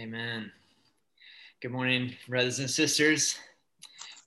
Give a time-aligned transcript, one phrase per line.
[0.00, 0.50] Amen.
[1.60, 3.36] Good morning, brothers and sisters.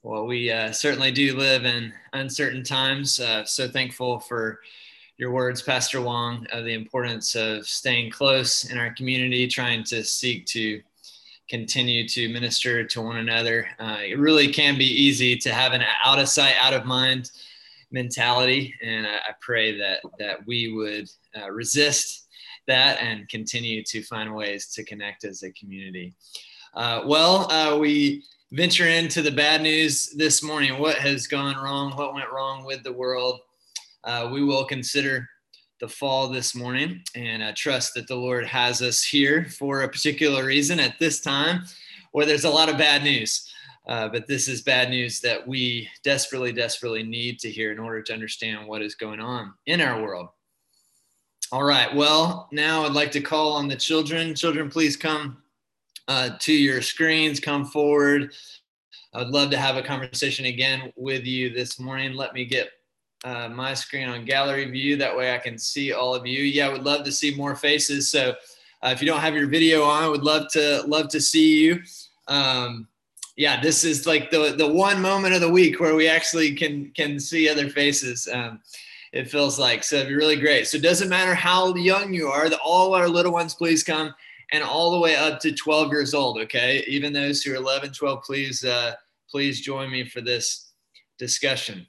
[0.04, 3.20] Well, we uh, certainly do live in uncertain times.
[3.20, 4.60] Uh, so thankful for
[5.18, 10.04] your words, Pastor Wong, of the importance of staying close in our community, trying to
[10.04, 10.80] seek to
[11.50, 13.68] continue to minister to one another.
[13.80, 17.32] Uh, it really can be easy to have an out of sight, out of mind
[17.90, 22.23] mentality, and I, I pray that that we would uh, resist
[22.68, 26.14] that and continue to find ways to connect as a community.
[26.74, 30.80] Uh, well, uh, we venture into the bad news this morning.
[30.80, 31.96] What has gone wrong?
[31.96, 33.42] What went wrong with the world?
[34.04, 35.28] Uh, we will consider
[35.80, 39.90] the fall this morning and I trust that the Lord has us here for a
[39.90, 41.64] particular reason at this time
[42.14, 43.52] where there's a lot of bad news.
[43.86, 48.02] Uh, but this is bad news that we desperately, desperately need to hear in order
[48.02, 50.30] to understand what is going on in our world.
[51.54, 51.94] All right.
[51.94, 54.34] Well, now I'd like to call on the children.
[54.34, 55.38] Children, please come
[56.08, 58.34] uh, to your screens, come forward.
[59.14, 62.16] I would love to have a conversation again with you this morning.
[62.16, 62.72] Let me get
[63.24, 64.98] uh, my screen on gallery view.
[64.98, 66.40] That way I can see all of you.
[66.40, 68.10] Yeah, I would love to see more faces.
[68.10, 68.32] So
[68.82, 71.62] uh, if you don't have your video on, I would love to love to see
[71.62, 71.84] you.
[72.30, 72.88] Um,
[73.38, 76.90] yeah, this is like the the one moment of the week where we actually can
[76.96, 78.28] can see other faces.
[78.34, 78.60] Um,
[79.14, 80.68] it feels like so it'd be really great.
[80.68, 82.50] So it doesn't matter how young you are.
[82.50, 84.14] The, all our little ones, please come,
[84.52, 86.40] and all the way up to 12 years old.
[86.40, 88.94] Okay, even those who are 11, 12, please uh,
[89.30, 90.72] please join me for this
[91.20, 91.86] discussion.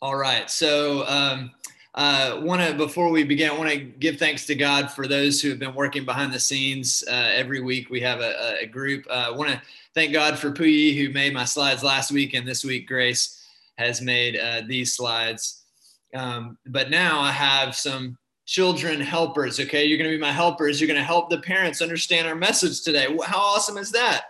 [0.00, 0.48] All right.
[0.48, 1.50] So, um,
[1.94, 5.40] uh, want to before we begin, I want to give thanks to God for those
[5.40, 7.02] who have been working behind the scenes.
[7.08, 9.06] Uh, every week we have a, a group.
[9.08, 9.60] Uh, I want to
[9.94, 13.42] thank God for Puyi who made my slides last week, and this week Grace
[13.78, 15.64] has made uh, these slides.
[16.14, 19.60] Um, but now I have some children helpers.
[19.60, 20.80] Okay, you're going to be my helpers.
[20.80, 23.06] You're going to help the parents understand our message today.
[23.24, 24.24] How awesome is that?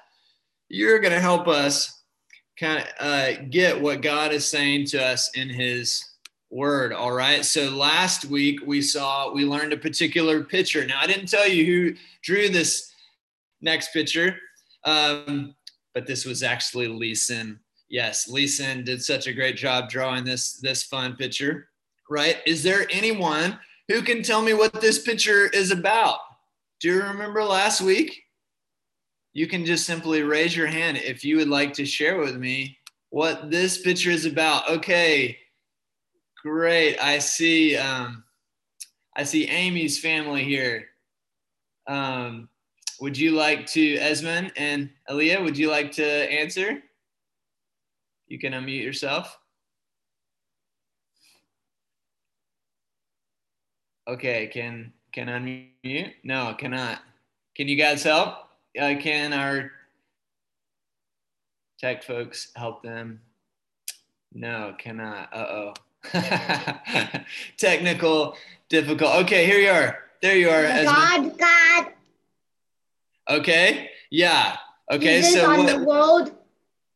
[0.69, 2.03] You're going to help us
[2.59, 6.05] kind of uh, get what God is saying to us in His
[6.51, 6.93] Word.
[6.93, 7.45] All right.
[7.45, 10.85] So last week we saw, we learned a particular picture.
[10.85, 12.93] Now, I didn't tell you who drew this
[13.61, 14.37] next picture,
[14.85, 15.55] um,
[15.95, 17.61] but this was actually Leeson.
[17.89, 21.69] Yes, Leeson did such a great job drawing this this fun picture.
[22.11, 22.39] Right?
[22.47, 23.59] Is there anyone
[23.89, 26.19] who can tell me what this picture is about?
[26.81, 28.23] Do you remember last week?
[29.39, 32.77] you can just simply raise your hand if you would like to share with me
[33.11, 34.69] what this picture is about.
[34.69, 35.39] Okay,
[36.43, 36.99] great.
[36.99, 37.77] I see.
[37.77, 38.25] Um,
[39.17, 40.87] I see Amy's family here.
[41.87, 42.49] Um,
[43.01, 45.45] would you like to, Esmond and Aaliyah?
[45.45, 46.83] Would you like to answer?
[48.27, 49.39] You can unmute yourself.
[54.09, 56.15] Okay, can can unmute?
[56.25, 57.01] No, cannot.
[57.55, 58.49] Can you guys help?
[58.81, 59.73] uh, can our
[61.79, 63.21] tech folks help them?
[64.33, 65.29] No, cannot.
[65.33, 65.75] Uh oh.
[67.59, 68.37] Technical
[68.69, 69.15] difficult.
[69.25, 69.99] Okay, here you are.
[70.23, 70.63] There you are.
[70.63, 71.87] God, God.
[73.29, 73.91] Okay.
[74.11, 74.57] Yeah.
[74.91, 75.19] Okay.
[75.21, 76.33] Jesus so on what, the world.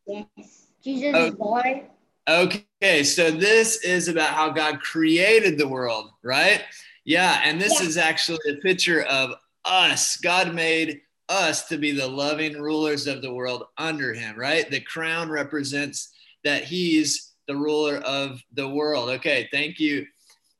[0.07, 0.67] Yes.
[0.83, 1.25] Jesus Oh.
[1.27, 1.83] is born.
[2.29, 6.63] Okay, so this is about how God created the world, right?
[7.05, 7.87] Yeah, and this Yeah.
[7.87, 10.17] is actually a picture of us.
[10.17, 14.71] God made us to be the loving rulers of the world under him, right?
[14.71, 16.09] The crown represents
[16.45, 19.09] that he's the ruler of the world.
[19.11, 20.07] Okay, thank you,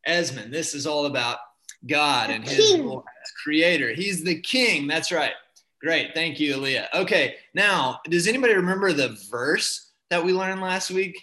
[0.07, 0.53] Esmond.
[0.53, 1.39] This is all about
[1.87, 3.93] God and his as creator.
[3.93, 4.87] He's the king.
[4.87, 5.35] That's right.
[5.81, 6.15] Great.
[6.15, 6.87] Thank you, Aaliyah.
[6.95, 11.17] Okay, now, does anybody remember the verse that we learned last week?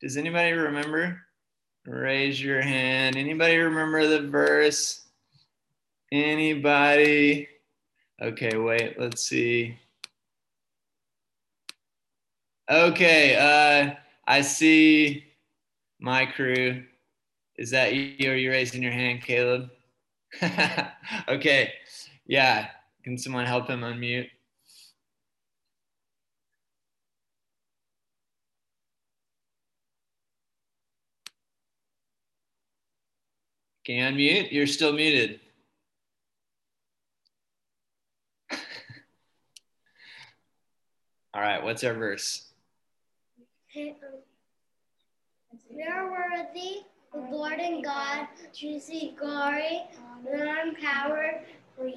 [0.00, 1.20] Does anybody remember?
[1.86, 3.16] Raise your hand.
[3.16, 5.02] Anybody remember the verse?
[6.12, 7.48] Anybody?
[8.20, 9.78] Okay, wait, let's see.
[12.70, 13.94] Okay, uh,
[14.26, 15.24] I see
[16.00, 16.84] my crew.
[17.56, 18.30] Is that you?
[18.30, 19.70] Are you raising your hand, Caleb?
[21.28, 21.72] okay,
[22.26, 22.68] yeah.
[23.02, 24.28] Can someone help him unmute?
[33.90, 34.52] Can unmute?
[34.52, 35.40] You're still muted.
[41.34, 42.52] All right, what's our verse?
[43.76, 43.90] Are
[46.08, 46.82] worthy,
[47.12, 49.82] the Lord and God, to receive glory,
[50.24, 51.42] and power,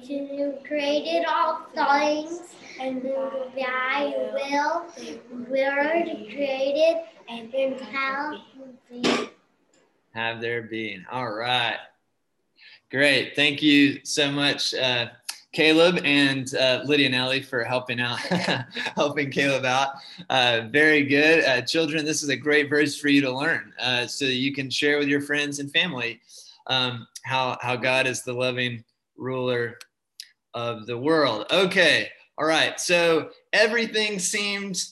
[0.02, 4.86] you created all things, and your will,
[5.48, 7.52] were created, and
[7.92, 8.42] how
[10.14, 11.04] have their being.
[11.10, 11.76] All right.
[12.90, 13.34] Great.
[13.34, 15.08] Thank you so much, uh,
[15.52, 18.18] Caleb and uh, Lydia and Ellie for helping out,
[18.96, 19.94] helping Caleb out.
[20.28, 21.44] Uh, very good.
[21.44, 24.68] Uh, children, this is a great verse for you to learn uh, so you can
[24.68, 26.20] share with your friends and family
[26.66, 28.84] um, how, how God is the loving
[29.16, 29.78] ruler
[30.54, 31.46] of the world.
[31.52, 32.10] Okay.
[32.36, 32.78] All right.
[32.80, 34.84] So everything seemed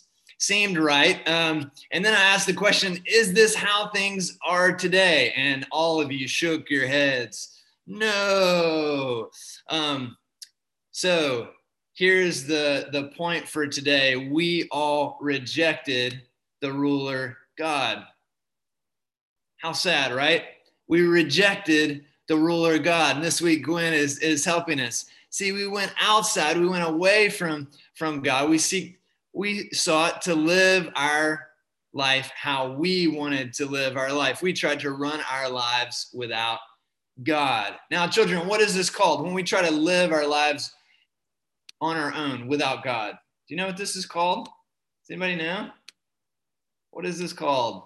[0.42, 1.26] seemed right.
[1.28, 5.32] Um, and then I asked the question, is this how things are today?
[5.36, 7.62] And all of you shook your heads.
[7.86, 9.30] No.
[9.68, 10.16] Um,
[10.90, 11.50] so
[11.94, 14.16] here's the, the point for today.
[14.16, 16.22] We all rejected
[16.60, 18.02] the ruler God.
[19.58, 20.42] How sad, right?
[20.88, 23.14] We rejected the ruler God.
[23.14, 25.06] And this week, Gwen is, is helping us.
[25.30, 28.50] See, we went outside, we went away from, from God.
[28.50, 28.98] We seek
[29.32, 31.48] we sought to live our
[31.94, 34.42] life how we wanted to live our life.
[34.42, 36.58] We tried to run our lives without
[37.22, 37.74] God.
[37.90, 39.22] Now, children, what is this called?
[39.22, 40.72] When we try to live our lives
[41.80, 43.14] on our own without God.
[43.48, 44.46] Do you know what this is called?
[44.46, 45.70] Does anybody know?
[46.90, 47.84] What is this called?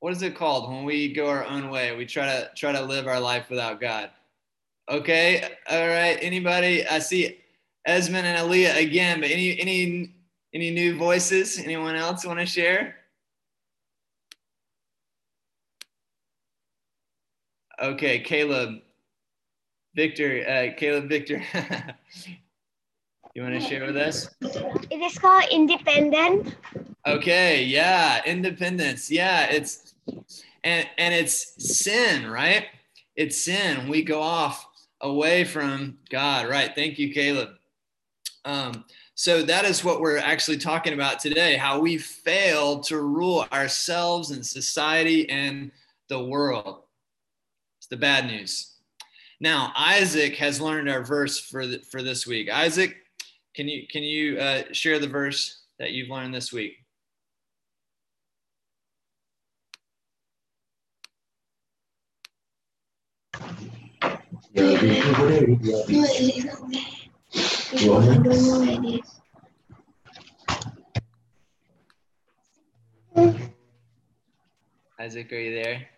[0.00, 1.94] What is it called when we go our own way?
[1.94, 4.10] We try to try to live our life without God.
[4.88, 6.18] Okay, all right.
[6.20, 6.86] Anybody?
[6.86, 7.38] I see
[7.86, 10.14] Esmond and Aaliyah again, but any any
[10.54, 11.58] any new voices?
[11.58, 12.96] Anyone else want to share?
[17.82, 18.80] Okay, Caleb,
[19.94, 21.42] Victor, uh, Caleb, Victor.
[23.34, 24.30] you want to share with us?
[24.40, 26.54] It is called independent.
[27.06, 29.10] Okay, yeah, independence.
[29.10, 29.94] Yeah, it's
[30.62, 32.66] and and it's sin, right?
[33.16, 33.88] It's sin.
[33.88, 34.66] We go off
[35.00, 36.72] away from God, right?
[36.74, 37.50] Thank you, Caleb.
[38.44, 43.46] Um, so that is what we're actually talking about today how we fail to rule
[43.52, 45.70] ourselves and society and
[46.08, 46.82] the world.
[47.78, 48.72] It's the bad news.
[49.40, 52.50] Now, Isaac has learned our verse for, the, for this week.
[52.50, 52.96] Isaac,
[53.54, 56.78] can you, can you uh, share the verse that you've learned this week?
[74.98, 75.88] Isaac, are you there?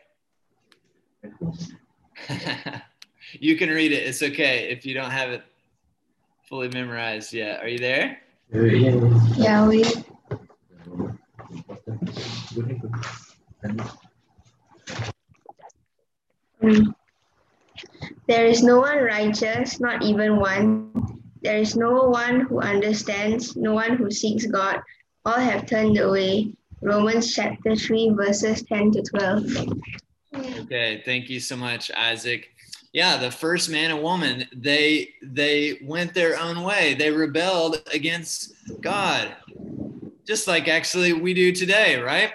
[3.33, 4.07] you can read it.
[4.07, 5.43] It's okay if you don't have it
[6.49, 7.63] fully memorized yet.
[7.63, 8.21] Are you there?
[8.51, 9.85] Yeah, we.
[16.63, 16.95] Mm.
[18.29, 20.91] There is no one righteous, not even one.
[21.47, 24.81] There is no one who understands, no one who seeks God.
[25.25, 26.51] All have turned away.
[26.83, 29.69] Romans chapter 3, verses 10 to 12.
[30.63, 32.49] Okay, thank you so much, Isaac.
[32.93, 36.95] Yeah, the first man and woman, they they went their own way.
[36.95, 39.37] They rebelled against God.
[40.27, 42.33] Just like actually we do today, right?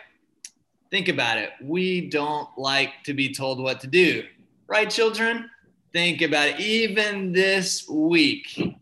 [0.90, 1.50] Think about it.
[1.62, 4.24] We don't like to be told what to do.
[4.68, 5.50] Right, children?
[5.92, 6.62] Think about it.
[6.62, 8.80] Even this week,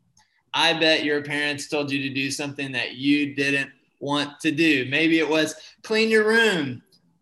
[0.54, 4.88] I bet your parents told you to do something that you didn't want to do.
[4.90, 6.82] Maybe it was clean your room,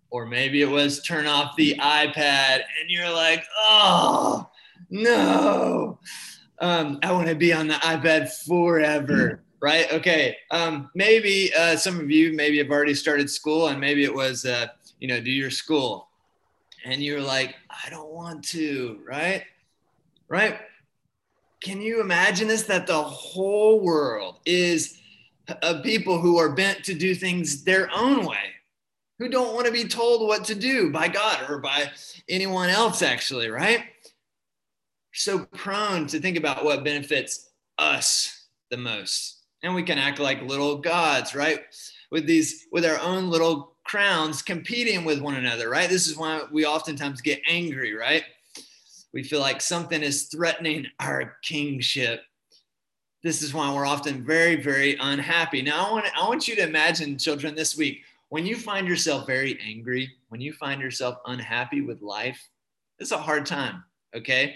[0.10, 4.50] or maybe it was turn off the iPad, and you're like, oh,
[4.90, 6.00] no,
[6.60, 9.42] um, I want to be on the iPad forever.
[9.60, 9.92] Right?
[9.92, 10.38] Okay.
[10.52, 14.46] Um, maybe uh, some of you maybe have already started school, and maybe it was,
[14.46, 14.68] uh,
[15.00, 16.10] you know, do your school,
[16.86, 19.00] and you're like, I don't want to.
[19.04, 19.46] Right?
[20.30, 20.60] Right?
[21.62, 22.64] Can you imagine this?
[22.64, 25.00] That the whole world is
[25.62, 28.54] of people who are bent to do things their own way,
[29.20, 31.92] who don't want to be told what to do by God or by
[32.30, 33.86] anyone else, actually, right?
[35.14, 39.46] So prone to think about what benefits us the most.
[39.64, 41.62] And we can act like little gods, right?
[42.12, 45.90] With these, with our own little crowns competing with one another, right?
[45.90, 48.24] This is why we oftentimes get angry, right?
[49.18, 52.22] We feel like something is threatening our kingship.
[53.24, 55.64] This is why we're often very, very unhappy.
[55.64, 59.26] Now, I want, I want you to imagine, children, this week, when you find yourself
[59.26, 62.40] very angry, when you find yourself unhappy with life,
[63.00, 63.84] it's a hard time,
[64.16, 64.56] okay?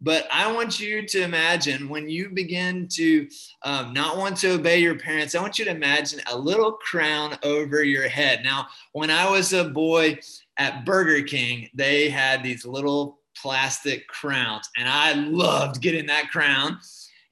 [0.00, 3.28] But I want you to imagine when you begin to
[3.62, 7.38] um, not want to obey your parents, I want you to imagine a little crown
[7.44, 8.42] over your head.
[8.42, 10.18] Now, when I was a boy
[10.56, 14.68] at Burger King, they had these little plastic crowns.
[14.76, 16.78] And I loved getting that crown.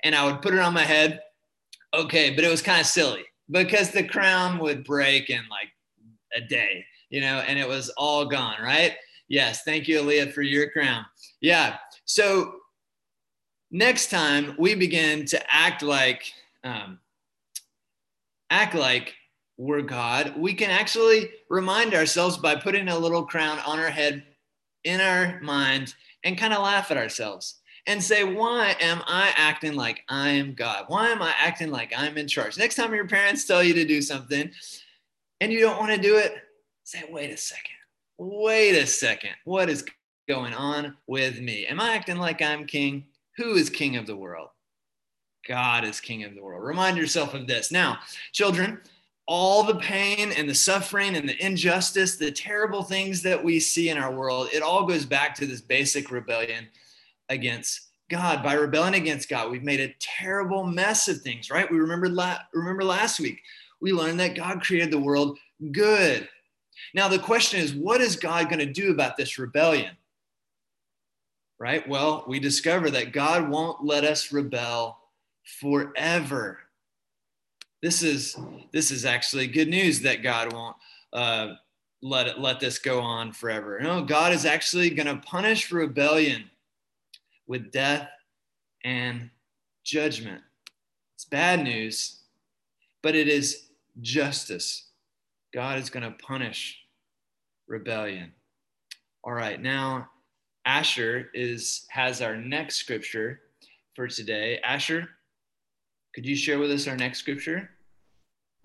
[0.03, 1.21] And I would put it on my head.
[1.95, 5.69] Okay, but it was kind of silly because the crown would break in like
[6.37, 8.95] a day, you know, and it was all gone, right?
[9.29, 11.05] Yes, thank you, Aaliyah, for your crown.
[11.41, 11.77] Yeah.
[12.05, 12.57] So
[13.71, 16.33] next time we begin to act like
[16.65, 16.99] um,
[18.51, 19.15] act like
[19.57, 24.25] we're God, we can actually remind ourselves by putting a little crown on our head
[24.85, 29.75] in our mind and kind of laugh at ourselves and say, Why am I acting
[29.75, 30.85] like I am God?
[30.89, 32.59] Why am I acting like I'm in charge?
[32.59, 34.51] Next time your parents tell you to do something
[35.41, 36.35] and you don't want to do it,
[36.85, 37.75] say, Wait a second.
[38.19, 39.33] Wait a second.
[39.45, 39.85] What is
[40.29, 41.67] going on with me?
[41.67, 43.07] Am I acting like I'm king?
[43.37, 44.49] Who is king of the world?
[45.47, 46.65] God is king of the world.
[46.65, 47.71] Remind yourself of this.
[47.71, 47.99] Now,
[48.33, 48.81] children,
[49.27, 53.89] all the pain and the suffering and the injustice, the terrible things that we see
[53.89, 56.67] in our world, it all goes back to this basic rebellion
[57.31, 58.43] against God.
[58.43, 61.71] By rebelling against God, we've made a terrible mess of things, right?
[61.71, 63.41] We remember, la- remember last week,
[63.81, 65.39] we learned that God created the world
[65.73, 66.29] good.
[66.95, 69.97] Now, the question is, what is God going to do about this rebellion?
[71.59, 71.89] Right?
[71.89, 74.99] Well, we discover that God won't let us rebel
[75.61, 76.64] forever.
[77.85, 78.35] This is
[78.73, 80.75] this is actually good news that God won't
[81.13, 81.57] uh,
[82.01, 83.79] let it, let this go on forever.
[83.79, 86.45] No, God is actually going to punish rebellion
[87.47, 88.09] with death
[88.87, 89.29] and
[89.85, 90.41] judgment.
[91.15, 92.21] It's bad news,
[93.03, 93.67] but it is
[94.01, 94.87] justice.
[95.53, 96.79] God is going to punish
[97.69, 98.33] rebellion.
[99.23, 100.09] All right, now
[100.65, 103.41] Asher is has our next scripture
[103.95, 104.59] for today.
[104.65, 105.07] Asher,
[106.15, 107.69] could you share with us our next scripture?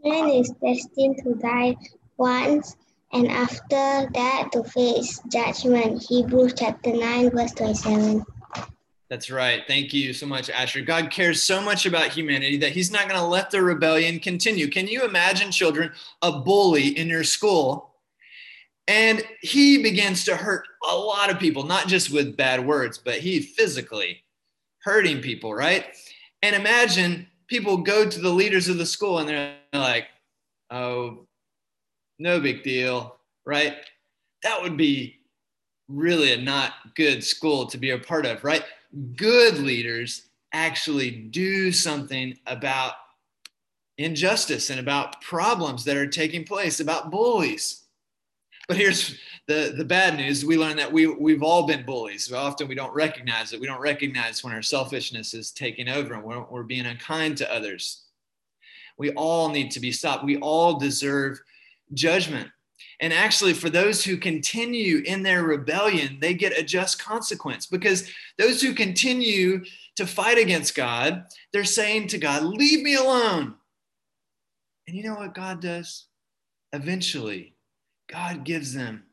[0.03, 1.75] Man is destined to die
[2.17, 2.75] once
[3.11, 6.03] and after that to face judgment.
[6.07, 8.23] Hebrews chapter 9, verse 27.
[9.09, 9.63] That's right.
[9.67, 10.81] Thank you so much, Asher.
[10.81, 14.69] God cares so much about humanity that he's not going to let the rebellion continue.
[14.69, 15.91] Can you imagine, children,
[16.21, 17.95] a bully in your school?
[18.87, 23.15] And he begins to hurt a lot of people, not just with bad words, but
[23.15, 24.23] he physically
[24.83, 25.87] hurting people, right?
[26.41, 30.07] And imagine people go to the leaders of the school and they're like,
[30.71, 31.25] oh,
[32.17, 33.77] no big deal, right?
[34.43, 35.19] That would be
[35.87, 38.63] really a not good school to be a part of, right?
[39.15, 42.93] Good leaders actually do something about
[43.97, 47.83] injustice and about problems that are taking place, about bullies.
[48.67, 50.45] But here's the, the bad news.
[50.45, 52.31] We learn that we, we've all been bullies.
[52.31, 53.59] Often we don't recognize it.
[53.59, 57.51] We don't recognize when our selfishness is taking over and we're, we're being unkind to
[57.51, 58.05] others.
[58.99, 60.25] We all need to be stopped.
[60.25, 61.39] We all deserve
[61.93, 62.49] judgment.
[62.99, 68.11] And actually, for those who continue in their rebellion, they get a just consequence because
[68.37, 69.63] those who continue
[69.95, 73.55] to fight against God, they're saying to God, Leave me alone.
[74.85, 76.07] And you know what God does?
[76.73, 77.55] Eventually,
[78.11, 79.03] God gives them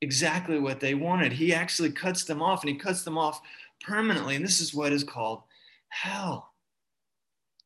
[0.00, 1.32] exactly what they wanted.
[1.32, 3.40] He actually cuts them off and he cuts them off
[3.80, 4.36] permanently.
[4.36, 5.42] And this is what is called
[5.88, 6.51] hell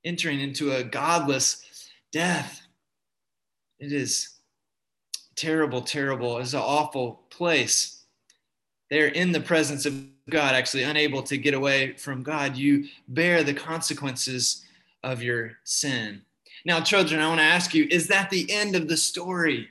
[0.06, 2.62] entering into a godless death.
[3.78, 4.36] It is
[5.34, 6.38] terrible, terrible.
[6.38, 8.04] It's an awful place.
[8.88, 9.94] They're in the presence of
[10.30, 12.56] God, actually unable to get away from God.
[12.56, 14.64] You bear the consequences
[15.02, 16.22] of your sin.
[16.64, 19.68] Now, children, I want to ask you is that the end of the story?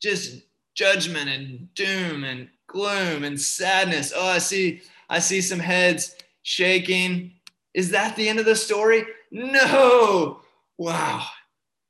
[0.00, 0.42] Just
[0.74, 4.12] judgment and doom and gloom and sadness.
[4.14, 7.32] Oh, I see, I see some heads shaking.
[7.72, 9.04] Is that the end of the story?
[9.34, 10.42] No.
[10.78, 11.26] Wow.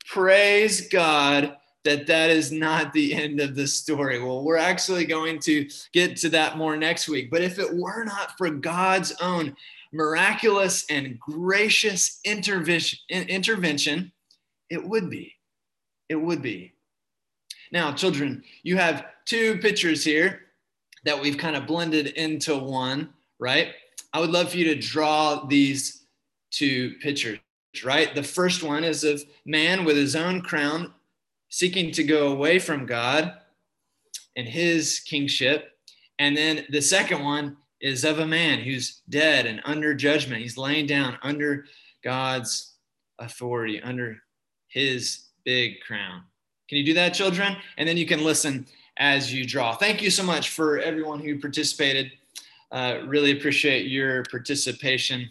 [0.06, 4.18] Praise God that that is not the end of the story.
[4.18, 7.30] Well, we're actually going to get to that more next week.
[7.30, 9.54] But if it were not for God's own
[9.92, 14.10] miraculous and gracious intervention,
[14.70, 15.34] it would be.
[16.08, 16.72] It would be.
[17.70, 20.40] Now, children, you have two pictures here
[21.04, 23.74] that we've kind of blended into one, right?
[24.14, 26.03] I would love for you to draw these
[26.56, 27.38] two pictures,
[27.84, 28.14] right?
[28.14, 30.92] The first one is of man with his own crown
[31.48, 33.32] seeking to go away from God
[34.36, 35.72] and his kingship.
[36.18, 40.42] And then the second one is of a man who's dead and under judgment.
[40.42, 41.66] He's laying down under
[42.02, 42.74] God's
[43.18, 44.18] authority, under
[44.68, 46.22] his big crown.
[46.68, 47.56] Can you do that, children?
[47.76, 49.74] And then you can listen as you draw.
[49.74, 52.12] Thank you so much for everyone who participated.
[52.72, 55.28] Uh, really appreciate your participation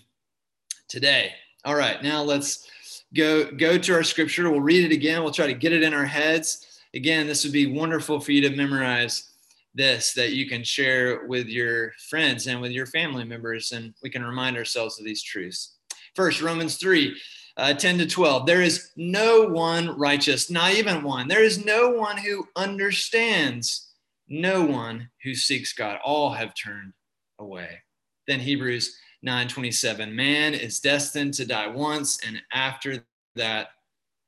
[0.94, 1.34] today.
[1.66, 2.70] All right, now let's
[3.16, 4.48] go go to our scripture.
[4.52, 5.24] We'll read it again.
[5.24, 6.80] We'll try to get it in our heads.
[6.94, 9.32] Again, this would be wonderful for you to memorize
[9.74, 14.12] this that you can share with your friends and with your family members, and we
[14.12, 15.78] can remind ourselves of these truths.
[16.16, 17.20] First, Romans 3
[17.58, 18.46] uh, 10 to 12.
[18.46, 21.28] There is no one righteous, not even one.
[21.28, 23.90] There is no one who understands.
[24.28, 26.94] No one who seeks God, all have turned
[27.40, 27.80] away.
[28.28, 33.72] Then Hebrews 9:27, man is destined to die once and after that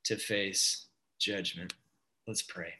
[0.04, 0.86] to face
[1.18, 1.74] judgment.
[2.26, 2.74] Let's pray.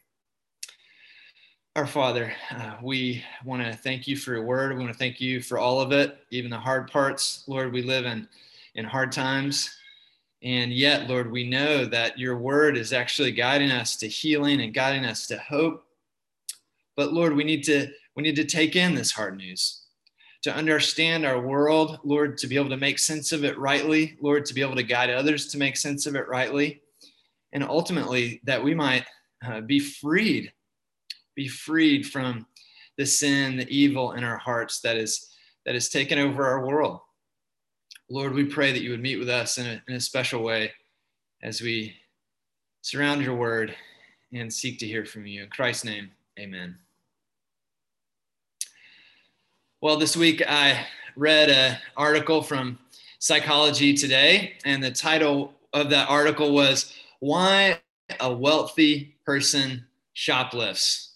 [1.76, 4.72] Our Father, uh, we want to thank you for your word.
[4.72, 7.44] We want to thank you for all of it, even the hard parts.
[7.46, 8.26] Lord, we live in,
[8.76, 9.76] in hard times.
[10.42, 14.72] And yet, Lord, we know that your word is actually guiding us to healing and
[14.72, 15.84] guiding us to hope.
[16.96, 19.82] But Lord, we need to we need to take in this hard news,
[20.46, 24.44] to understand our world, Lord, to be able to make sense of it rightly, Lord,
[24.46, 26.82] to be able to guide others to make sense of it rightly,
[27.52, 29.04] and ultimately that we might
[29.44, 30.52] uh, be freed
[31.34, 32.46] be freed from
[32.96, 35.34] the sin, the evil in our hearts that is
[35.64, 37.00] that has taken over our world.
[38.08, 40.72] Lord, we pray that you would meet with us in a, in a special way
[41.42, 41.92] as we
[42.82, 43.74] surround your word
[44.32, 45.42] and seek to hear from you.
[45.42, 46.78] In Christ's name, amen.
[49.86, 52.76] Well, this week I read an article from
[53.20, 57.78] Psychology Today, and the title of that article was Why
[58.18, 61.12] a Wealthy Person Shoplifts.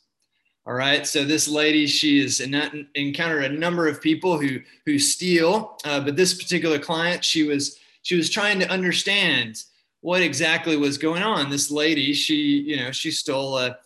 [0.68, 1.04] All right.
[1.04, 6.14] So this lady, she has encountered a number of people who who steal, uh, but
[6.14, 9.64] this particular client, she was she was trying to understand
[10.00, 11.50] what exactly was going on.
[11.50, 13.78] This lady, she you know she stole a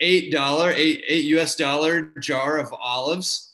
[0.00, 1.54] eight dollar eight eight U.S.
[1.54, 3.51] dollar jar of olives.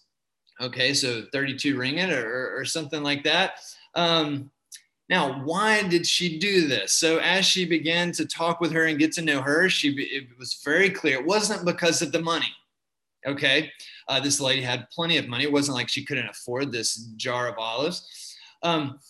[0.60, 3.60] Okay, so thirty two ringgit or, or something like that.
[3.94, 4.50] Um,
[5.08, 6.92] now, why did she do this?
[6.92, 10.26] So, as she began to talk with her and get to know her, she it
[10.38, 12.52] was very clear it wasn't because of the money.
[13.26, 13.70] Okay.
[14.06, 15.44] Uh, this lady had plenty of money.
[15.44, 18.36] It wasn't like she couldn't afford this jar of olives.
[18.62, 19.00] Um,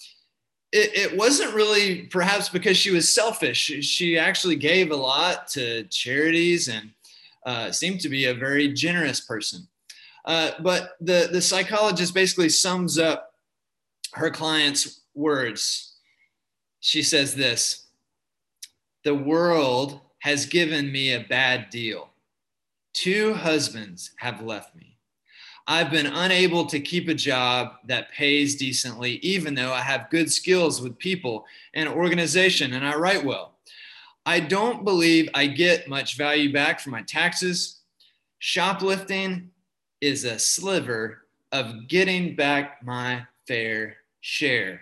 [0.72, 3.58] it, it, wasn't really perhaps because she was selfish.
[3.58, 6.90] She actually gave a lot to charities and
[7.46, 9.66] uh, seemed to be a very generous person.
[10.28, 13.32] Uh, but the, the psychologist basically sums up
[14.12, 15.94] her client's words.
[16.80, 17.86] She says this
[19.04, 22.10] The world has given me a bad deal.
[22.92, 24.98] Two husbands have left me.
[25.66, 30.30] I've been unable to keep a job that pays decently, even though I have good
[30.30, 33.54] skills with people and organization and I write well.
[34.26, 37.80] I don't believe I get much value back for my taxes.
[38.40, 39.50] Shoplifting
[40.00, 44.80] is a sliver of getting back my fair share.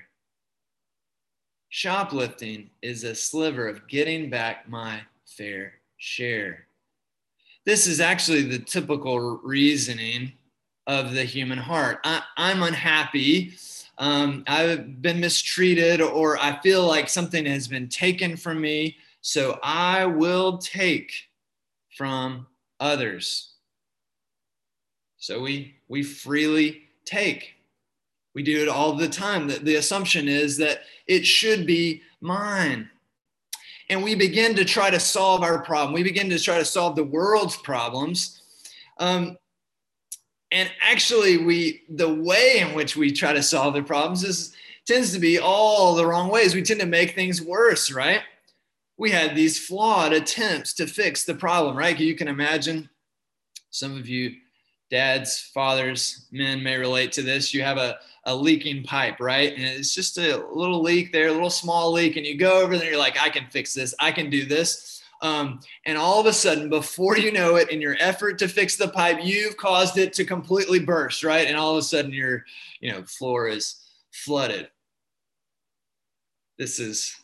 [1.68, 6.66] Shoplifting is a sliver of getting back my fair share
[7.66, 10.32] this is actually the typical reasoning
[10.86, 11.98] of the human heart.
[12.04, 13.54] I, am unhappy.
[13.98, 18.96] Um, I've been mistreated, or I feel like something has been taken from me.
[19.20, 21.12] So I will take
[21.96, 22.46] from
[22.78, 23.55] others.
[25.26, 27.54] So we, we freely take.
[28.32, 29.48] We do it all the time.
[29.48, 32.88] The, the assumption is that it should be mine
[33.90, 35.94] and we begin to try to solve our problem.
[35.94, 38.40] We begin to try to solve the world's problems.
[38.98, 39.36] Um,
[40.52, 44.54] and actually, we the way in which we try to solve the problems is
[44.86, 46.54] tends to be all the wrong ways.
[46.54, 48.20] We tend to make things worse, right?
[48.96, 51.98] We had these flawed attempts to fix the problem, right?
[51.98, 52.88] You can imagine
[53.70, 54.36] some of you
[54.90, 57.52] dads, fathers, men may relate to this.
[57.52, 59.52] You have a, a leaking pipe, right?
[59.52, 62.16] And it's just a little leak there, a little small leak.
[62.16, 65.02] And you go over there, you're like, I can fix this, I can do this.
[65.22, 68.76] Um, and all of a sudden, before you know it, in your effort to fix
[68.76, 71.48] the pipe, you've caused it to completely burst, right?
[71.48, 72.44] And all of a sudden, your
[72.80, 73.76] you know floor is
[74.12, 74.68] flooded.
[76.58, 77.14] This is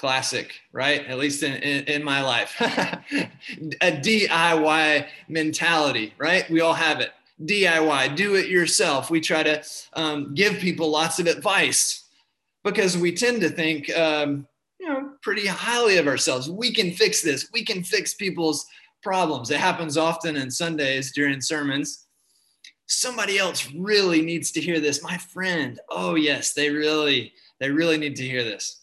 [0.00, 1.06] classic, right?
[1.06, 2.56] At least in, in, in my life.
[2.60, 6.48] a DIY mentality, right?
[6.48, 7.12] We all have it.
[7.44, 9.10] DIY, do it yourself.
[9.10, 12.08] We try to um, give people lots of advice
[12.64, 14.46] because we tend to think, um,
[14.78, 16.48] you know, pretty highly of ourselves.
[16.48, 17.50] We can fix this.
[17.52, 18.64] We can fix people's
[19.02, 19.50] problems.
[19.50, 22.06] It happens often in Sundays during sermons.
[22.86, 25.02] Somebody else really needs to hear this.
[25.02, 25.78] My friend.
[25.90, 28.79] Oh yes, they really, they really need to hear this.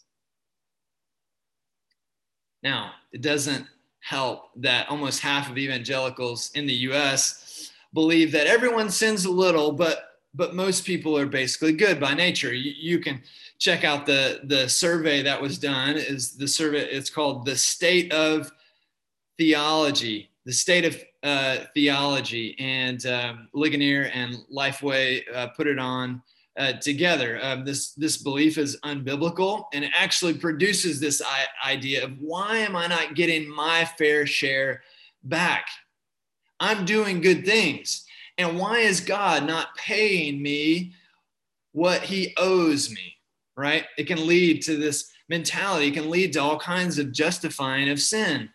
[2.62, 3.66] Now, it doesn't
[4.00, 9.72] help that almost half of evangelicals in the US believe that everyone sins a little,
[9.72, 12.52] but but most people are basically good by nature.
[12.52, 13.22] You, you, can
[13.58, 15.96] check out the the survey that was done.
[15.96, 16.84] Is the survey?
[16.84, 18.52] It's called the State of
[19.38, 20.30] Theology.
[20.44, 26.22] The State of uh, Theology, and um, Ligonier and Lifeway uh, put it on
[26.58, 27.38] uh, together.
[27.42, 32.58] Um, this this belief is unbiblical, and it actually produces this I- idea of why
[32.58, 34.82] am I not getting my fair share
[35.22, 35.66] back?
[36.60, 38.04] I'm doing good things.
[38.36, 40.92] And why is God not paying me
[41.72, 43.16] what he owes me?
[43.56, 43.84] Right?
[43.96, 48.00] It can lead to this mentality, it can lead to all kinds of justifying of
[48.00, 48.48] sin.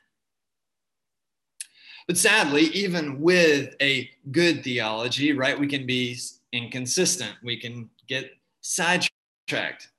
[2.07, 6.17] But sadly, even with a good theology, right, we can be
[6.51, 7.31] inconsistent.
[7.43, 9.89] We can get sidetracked.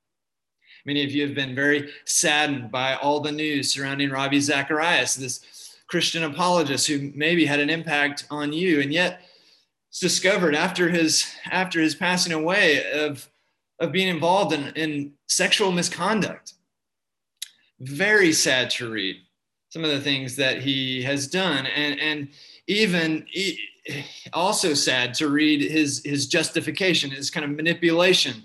[0.85, 5.77] Many of you have been very saddened by all the news surrounding Ravi Zacharias, this
[5.87, 9.21] Christian apologist who maybe had an impact on you, and yet
[9.89, 13.29] it's discovered after his after his passing away of
[13.79, 16.53] of being involved in, in sexual misconduct.
[17.79, 19.17] Very sad to read
[19.75, 22.29] some of the things that he has done, and and
[22.65, 23.27] even
[24.31, 28.43] also sad to read his his justification, his kind of manipulation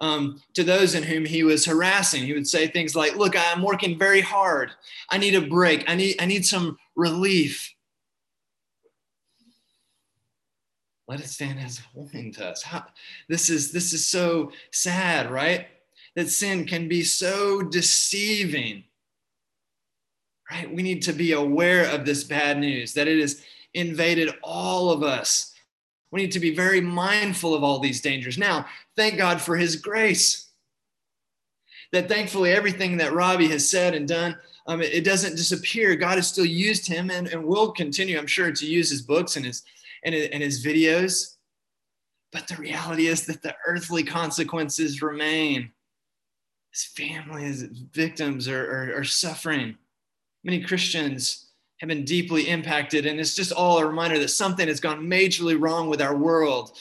[0.00, 2.24] um, to those in whom he was harassing.
[2.24, 4.70] He would say things like, "Look, I'm working very hard.
[5.08, 5.88] I need a break.
[5.88, 7.72] I need I need some relief."
[11.08, 12.62] Let it stand as a warning to us.
[12.62, 12.84] How,
[13.30, 15.68] this is this is so sad, right?
[16.16, 18.84] That sin can be so deceiving.
[20.50, 20.72] Right?
[20.72, 23.42] We need to be aware of this bad news that it has
[23.74, 25.52] invaded all of us
[26.10, 28.38] we need to be very mindful of all these dangers.
[28.38, 30.50] Now, thank God for his grace.
[31.92, 35.94] That thankfully, everything that Ravi has said and done, um, it, doesn't disappear.
[35.94, 39.36] God has still used him and, and will continue, I'm sure, to use his books
[39.36, 39.62] and his,
[40.04, 41.36] and, and his videos.
[42.32, 45.70] But the reality is that the earthly consequences remain.
[46.72, 49.76] His family, his victims are, are, are suffering.
[50.46, 53.04] Many Christians have been deeply impacted.
[53.04, 56.78] And it's just all a reminder that something has gone majorly wrong with our world.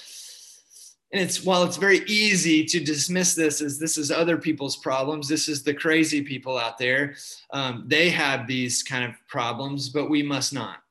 [1.12, 5.28] And it's while it's very easy to dismiss this as this is other people's problems,
[5.28, 7.16] this is the crazy people out there.
[7.52, 10.84] Um, they have these kind of problems, but we must not.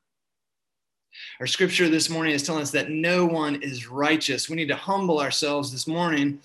[1.38, 4.50] Our scripture this morning is telling us that no one is righteous.
[4.50, 6.40] We need to humble ourselves this morning.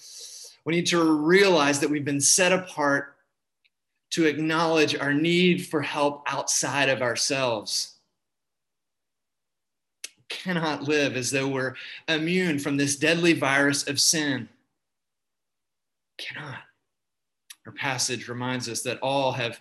[0.64, 3.16] We need to realize that we've been set apart
[4.12, 7.96] to acknowledge our need for help outside of ourselves.
[10.18, 11.76] We cannot live as though we're
[12.08, 14.50] immune from this deadly virus of sin.
[16.18, 16.60] Cannot.
[17.66, 19.60] Our passage reminds us that all have,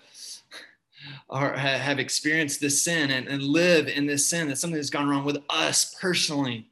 [1.28, 5.08] are, have experienced this sin and, and live in this sin, that something has gone
[5.08, 6.66] wrong with us personally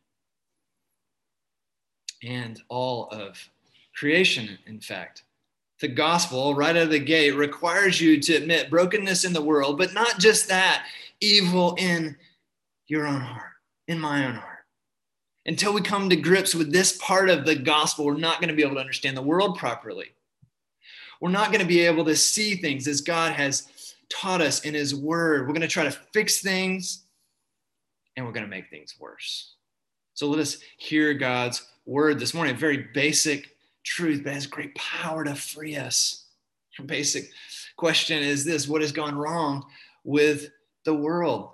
[2.22, 3.50] and all of
[3.94, 5.22] creation, in fact
[5.80, 9.76] the gospel right out of the gate requires you to admit brokenness in the world,
[9.76, 10.86] but not just that,
[11.20, 12.16] evil in
[12.86, 13.52] your own heart,
[13.88, 14.64] in my own heart.
[15.44, 18.54] Until we come to grips with this part of the gospel, we're not going to
[18.54, 20.06] be able to understand the world properly.
[21.20, 24.74] We're not going to be able to see things as God has taught us in
[24.74, 25.42] His Word.
[25.42, 27.04] We're going to try to fix things
[28.16, 29.54] and we're going to make things worse.
[30.14, 33.55] So let us hear God's Word this morning, a very basic
[33.86, 36.24] truth, but has great power to free us.
[36.78, 37.30] Your basic
[37.76, 39.64] question is this What has gone wrong
[40.04, 40.50] with
[40.84, 41.50] the world?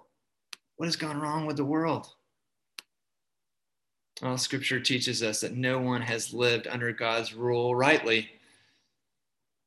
[0.77, 2.09] What has gone wrong with the world?
[4.21, 8.31] Well, scripture teaches us that no one has lived under God's rule rightly.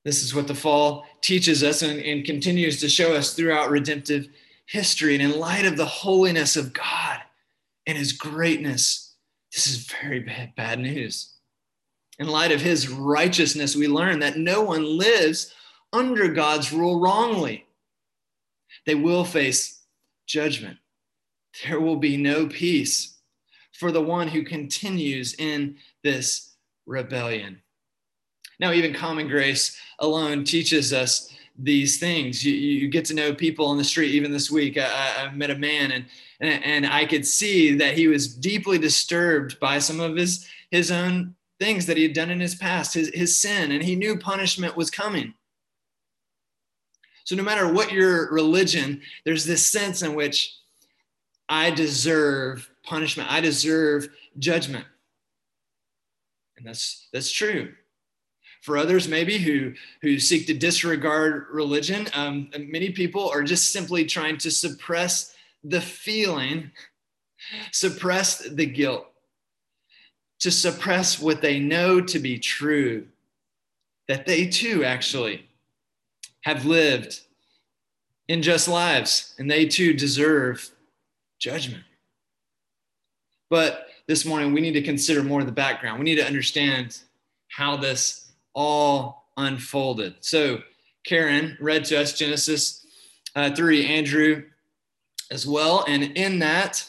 [0.03, 4.27] This is what the fall teaches us and, and continues to show us throughout redemptive
[4.65, 5.15] history.
[5.15, 7.19] And in light of the holiness of God
[7.85, 9.15] and his greatness,
[9.53, 11.34] this is very bad, bad news.
[12.19, 15.53] In light of his righteousness, we learn that no one lives
[15.91, 17.65] under God's rule wrongly.
[18.85, 19.81] They will face
[20.25, 20.77] judgment.
[21.65, 23.17] There will be no peace
[23.73, 27.61] for the one who continues in this rebellion.
[28.59, 32.43] Now, even common grace alone teaches us these things.
[32.45, 34.13] You, you get to know people on the street.
[34.13, 36.05] Even this week, I, I met a man, and,
[36.39, 40.91] and and I could see that he was deeply disturbed by some of his his
[40.91, 44.17] own things that he had done in his past, his, his sin, and he knew
[44.17, 45.33] punishment was coming.
[47.23, 50.55] So, no matter what your religion, there's this sense in which
[51.49, 54.85] I deserve punishment, I deserve judgment.
[56.57, 57.73] And that's, that's true.
[58.61, 64.05] For others, maybe who, who seek to disregard religion, um, many people are just simply
[64.05, 66.71] trying to suppress the feeling,
[67.71, 69.07] suppress the guilt
[70.39, 73.07] to suppress what they know to be true,
[74.07, 75.47] that they too actually
[76.41, 77.21] have lived
[78.29, 80.69] unjust lives and they too deserve
[81.39, 81.83] judgment.
[83.49, 85.99] But this morning, we need to consider more of the background.
[85.99, 86.99] We need to understand
[87.49, 90.15] how this all unfolded.
[90.21, 90.59] So,
[91.05, 92.85] Karen read to us Genesis
[93.35, 94.43] uh, 3, Andrew
[95.31, 95.85] as well.
[95.87, 96.83] And in that,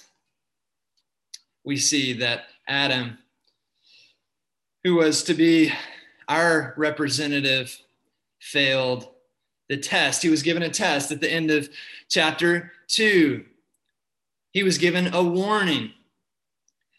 [1.64, 3.18] we see that Adam,
[4.86, 5.72] who was to be
[6.28, 7.76] our representative,
[8.38, 9.08] failed
[9.68, 10.22] the test.
[10.22, 11.68] He was given a test at the end of
[12.08, 13.44] chapter two.
[14.52, 15.90] He was given a warning.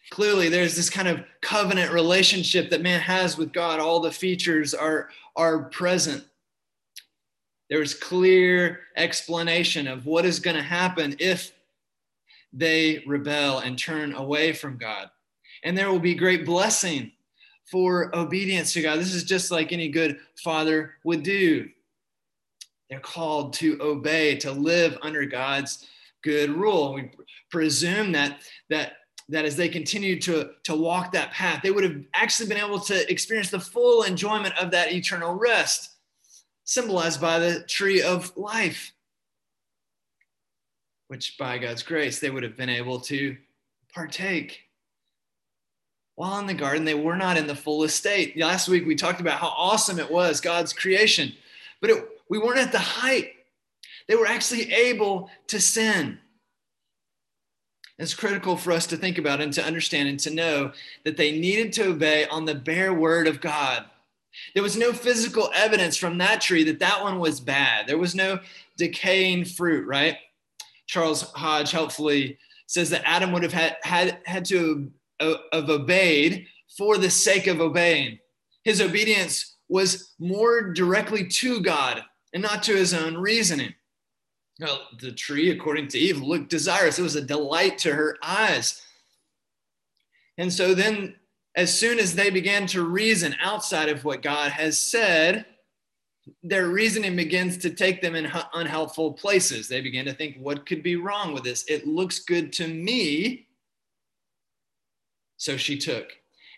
[0.10, 3.80] Clearly, there's this kind of covenant relationship that man has with God.
[3.80, 6.26] All the features are, are present.
[7.70, 11.54] There's clear explanation of what is going to happen if
[12.52, 15.10] they rebel and turn away from God.
[15.64, 17.14] And there will be great blessing
[17.70, 19.00] for obedience to God.
[19.00, 21.70] This is just like any good father would do.
[22.90, 25.86] They're called to obey, to live under God's
[26.24, 26.94] good rule.
[26.94, 27.12] We
[27.52, 28.94] presume that that
[29.30, 32.80] that as they continued to, to walk that path, they would have actually been able
[32.80, 35.98] to experience the full enjoyment of that eternal rest,
[36.64, 38.94] symbolized by the tree of life,
[41.10, 43.36] which by God's grace they would have been able to
[43.94, 44.67] partake.
[46.18, 48.36] While in the garden, they were not in the fullest state.
[48.36, 51.32] Last week we talked about how awesome it was, God's creation,
[51.80, 53.34] but it, we weren't at the height.
[54.08, 56.18] They were actually able to sin.
[58.00, 60.72] It's critical for us to think about and to understand and to know
[61.04, 63.86] that they needed to obey on the bare word of God.
[64.56, 67.86] There was no physical evidence from that tree that that one was bad.
[67.86, 68.40] There was no
[68.76, 70.18] decaying fruit, right?
[70.88, 76.98] Charles Hodge helpfully says that Adam would have had, had, had to have obeyed for
[76.98, 78.20] the sake of obeying.
[78.64, 82.04] His obedience was more directly to God
[82.34, 83.74] and not to his own reasoning.
[84.60, 87.00] Well, the tree, according to Eve, looked desirous.
[87.00, 88.82] It was a delight to her eyes.
[90.38, 91.16] And so then,
[91.56, 95.46] as soon as they began to reason outside of what God has said,
[96.44, 99.68] their reasoning begins to take them in unhelpful places.
[99.68, 101.64] They begin to think, what could be wrong with this?
[101.68, 103.47] It looks good to me.
[105.38, 106.12] So she took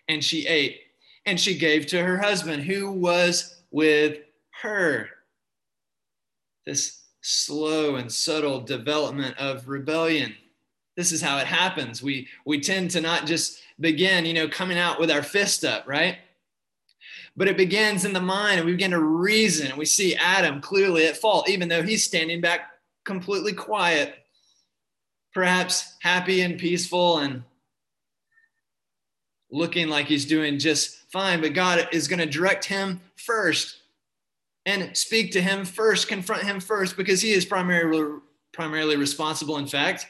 [0.08, 0.80] and she ate
[1.26, 4.18] and she gave to her husband who was with
[4.62, 5.10] her.
[6.66, 10.34] This slow and subtle development of rebellion.
[10.96, 12.02] This is how it happens.
[12.02, 15.86] We we tend to not just begin, you know, coming out with our fist up,
[15.86, 16.18] right?
[17.36, 19.68] But it begins in the mind, and we begin to reason.
[19.68, 22.72] And we see Adam clearly at fault, even though he's standing back
[23.04, 24.14] completely quiet,
[25.32, 27.42] perhaps happy and peaceful and
[29.50, 31.40] looking like he's doing just fine.
[31.40, 33.78] But God is going to direct him first
[34.66, 38.18] and speak to him first, confront him first, because he is primarily,
[38.52, 39.56] primarily responsible.
[39.58, 40.06] In fact,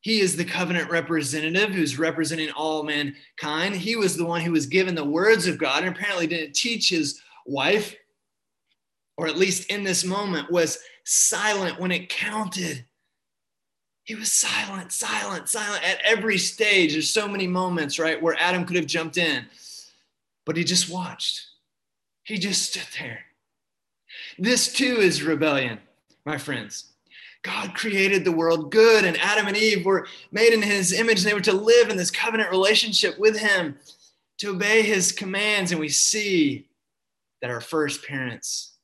[0.00, 3.74] he is the covenant representative who's representing all mankind.
[3.74, 6.90] He was the one who was given the words of God and apparently didn't teach
[6.90, 7.96] his wife,
[9.16, 12.84] or at least in this moment, was silent when it counted.
[14.06, 16.92] He was silent, silent, silent at every stage.
[16.92, 19.46] There's so many moments, right, where Adam could have jumped in,
[20.44, 21.44] but he just watched.
[22.22, 23.24] He just stood there.
[24.38, 25.80] This too is rebellion,
[26.24, 26.92] my friends.
[27.42, 31.26] God created the world good, and Adam and Eve were made in his image, and
[31.26, 33.76] they were to live in this covenant relationship with him,
[34.38, 35.72] to obey his commands.
[35.72, 36.68] And we see
[37.42, 38.74] that our first parents,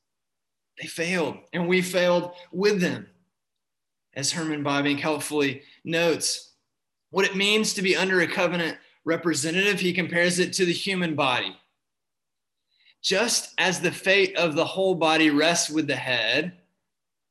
[0.80, 3.06] they failed, and we failed with them.
[4.14, 6.52] As Herman Bavinck helpfully notes,
[7.10, 11.14] what it means to be under a covenant representative, he compares it to the human
[11.14, 11.56] body.
[13.02, 16.58] Just as the fate of the whole body rests with the head,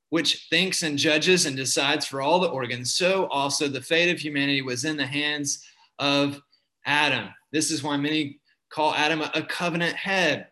[0.10, 4.20] which thinks and judges and decides for all the organs, so also the fate of
[4.20, 5.66] humanity was in the hands
[6.00, 6.42] of
[6.86, 7.30] Adam.
[7.52, 8.40] This is why many
[8.70, 10.48] call Adam a, covenant head.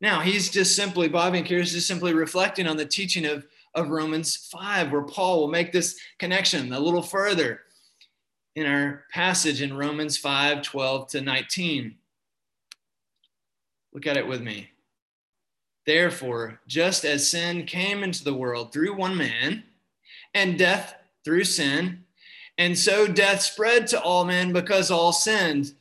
[0.00, 4.36] Now, he's just simply, here is just simply reflecting on the teaching of, of Romans
[4.36, 7.60] 5, where Paul will make this connection a little further
[8.56, 11.96] in our passage in Romans 5 12 to 19.
[13.92, 14.70] Look at it with me.
[15.86, 19.64] Therefore, just as sin came into the world through one man,
[20.34, 22.04] and death through sin,
[22.58, 25.74] and so death spread to all men because all sinned.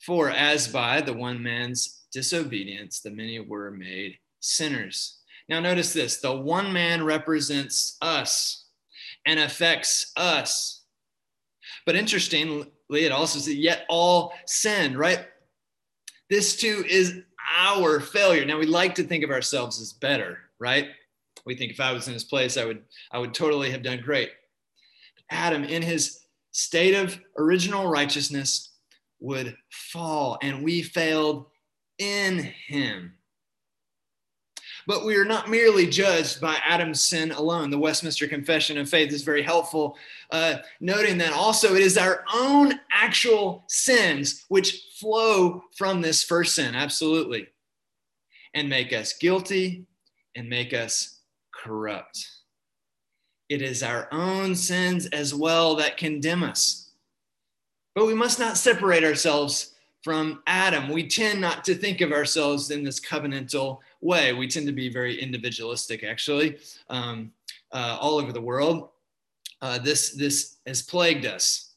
[0.00, 5.19] For as by the one man's disobedience, the many were made sinners.
[5.50, 8.66] Now, notice this the one man represents us
[9.26, 10.84] and affects us.
[11.84, 15.26] But interestingly, it also says, yet all sin, right?
[16.30, 17.18] This too is
[17.56, 18.44] our failure.
[18.44, 20.86] Now we like to think of ourselves as better, right?
[21.44, 24.00] We think if I was in his place, I would I would totally have done
[24.04, 24.30] great.
[25.30, 26.20] Adam, in his
[26.52, 28.74] state of original righteousness,
[29.18, 31.46] would fall, and we failed
[31.98, 33.14] in him.
[34.90, 37.70] But we are not merely judged by Adam's sin alone.
[37.70, 39.96] The Westminster Confession of Faith is very helpful,
[40.32, 46.56] uh, noting that also it is our own actual sins which flow from this first
[46.56, 47.46] sin, absolutely,
[48.52, 49.86] and make us guilty
[50.34, 51.20] and make us
[51.54, 52.26] corrupt.
[53.48, 56.90] It is our own sins as well that condemn us.
[57.94, 59.72] But we must not separate ourselves
[60.02, 60.88] from Adam.
[60.88, 64.32] We tend not to think of ourselves in this covenantal way.
[64.32, 66.58] We tend to be very individualistic, actually,
[66.88, 67.32] um,
[67.72, 68.88] uh, all over the world.
[69.62, 71.74] Uh, this, this has plagued us.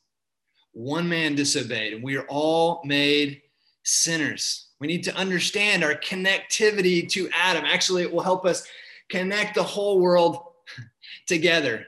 [0.72, 3.42] One man disobeyed, and we are all made
[3.84, 4.70] sinners.
[4.80, 7.64] We need to understand our connectivity to Adam.
[7.66, 8.66] Actually, it will help us
[9.10, 10.44] connect the whole world
[11.28, 11.86] together.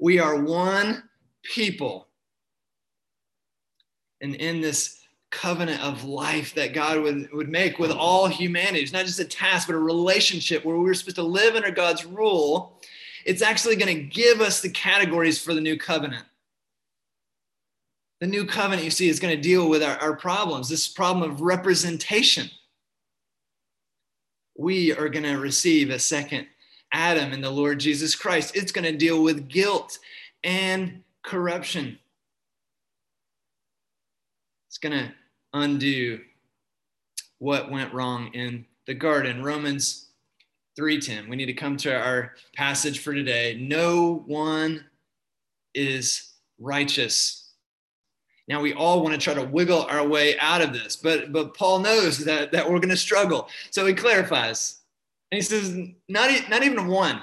[0.00, 1.04] We are one
[1.42, 2.08] people.
[4.20, 5.01] And in this
[5.32, 8.80] covenant of life that God would, would make with all humanity.
[8.80, 12.04] It's not just a task, but a relationship where we're supposed to live under God's
[12.04, 12.78] rule.
[13.24, 16.24] It's actually going to give us the categories for the new covenant.
[18.20, 21.28] The new covenant, you see, is going to deal with our, our problems, this problem
[21.28, 22.50] of representation.
[24.56, 26.46] We are going to receive a second
[26.92, 28.54] Adam in the Lord Jesus Christ.
[28.54, 29.98] It's going to deal with guilt
[30.44, 31.98] and corruption.
[34.68, 35.12] It's going to
[35.52, 36.20] undo
[37.38, 39.42] what went wrong in the garden.
[39.42, 40.08] Romans
[40.78, 41.28] 3:10.
[41.28, 43.56] We need to come to our passage for today.
[43.60, 44.84] No one
[45.74, 47.50] is righteous.
[48.48, 51.54] Now we all want to try to wiggle our way out of this, but but
[51.54, 53.48] Paul knows that that we're going to struggle.
[53.70, 54.80] So he clarifies.
[55.30, 55.76] And he says
[56.08, 57.22] not not even one.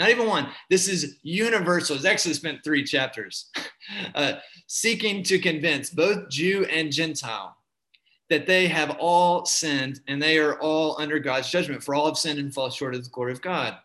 [0.00, 0.48] Not even one.
[0.70, 1.94] This is universal.
[1.94, 3.50] He's actually spent three chapters
[4.14, 4.36] uh,
[4.66, 7.54] seeking to convince both Jew and Gentile
[8.30, 11.82] that they have all sinned and they are all under God's judgment.
[11.82, 13.76] For all have sinned and fall short of the glory of God.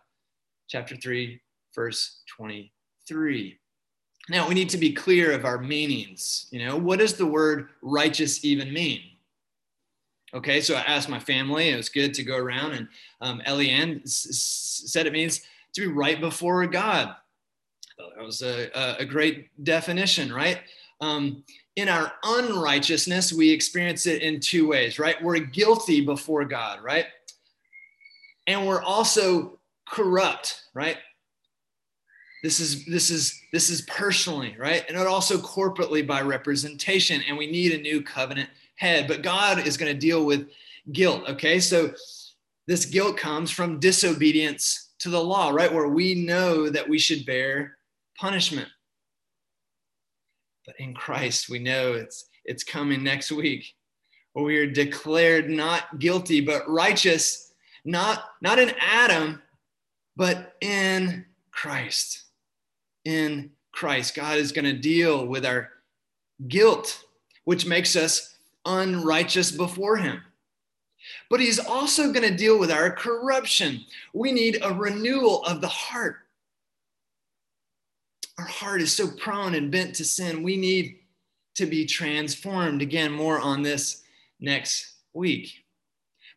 [0.70, 1.42] Chapter 3,
[1.76, 3.60] verse 23.
[4.30, 6.48] Now, we need to be clear of our meanings.
[6.50, 9.02] You know, what does the word righteous even mean?
[10.34, 11.70] Okay, so I asked my family.
[11.70, 12.88] It was good to go around, and
[13.22, 15.42] um, Eliane s- said it means
[15.76, 17.16] to be right before God.
[17.98, 20.60] That was a, a great definition, right?
[21.02, 21.44] Um,
[21.76, 25.22] in our unrighteousness, we experience it in two ways, right?
[25.22, 27.06] We're guilty before God, right?
[28.48, 30.98] And we're also corrupt, right?
[32.44, 34.86] This is this is this is personally, right?
[34.88, 37.22] And also corporately by representation.
[37.28, 39.08] And we need a new covenant head.
[39.08, 40.50] But God is going to deal with
[40.92, 41.24] guilt.
[41.28, 41.94] Okay, so
[42.68, 45.72] this guilt comes from disobedience to the law, right?
[45.72, 47.78] Where we know that we should bear
[48.18, 48.68] punishment.
[50.66, 53.72] But in Christ, we know it's it's coming next week,
[54.34, 57.54] where we are declared not guilty, but righteous,
[57.86, 59.44] not, not in Adam,
[60.16, 62.24] but in Christ.
[63.04, 64.16] In Christ.
[64.16, 65.70] God is going to deal with our
[66.48, 67.04] guilt,
[67.44, 70.24] which makes us unrighteous before Him
[71.30, 73.82] but he's also going to deal with our corruption.
[74.14, 76.18] We need a renewal of the heart.
[78.38, 80.44] Our heart is so prone and bent to sin.
[80.44, 80.98] We need
[81.56, 82.82] to be transformed.
[82.82, 84.04] Again, more on this
[84.40, 85.54] next week.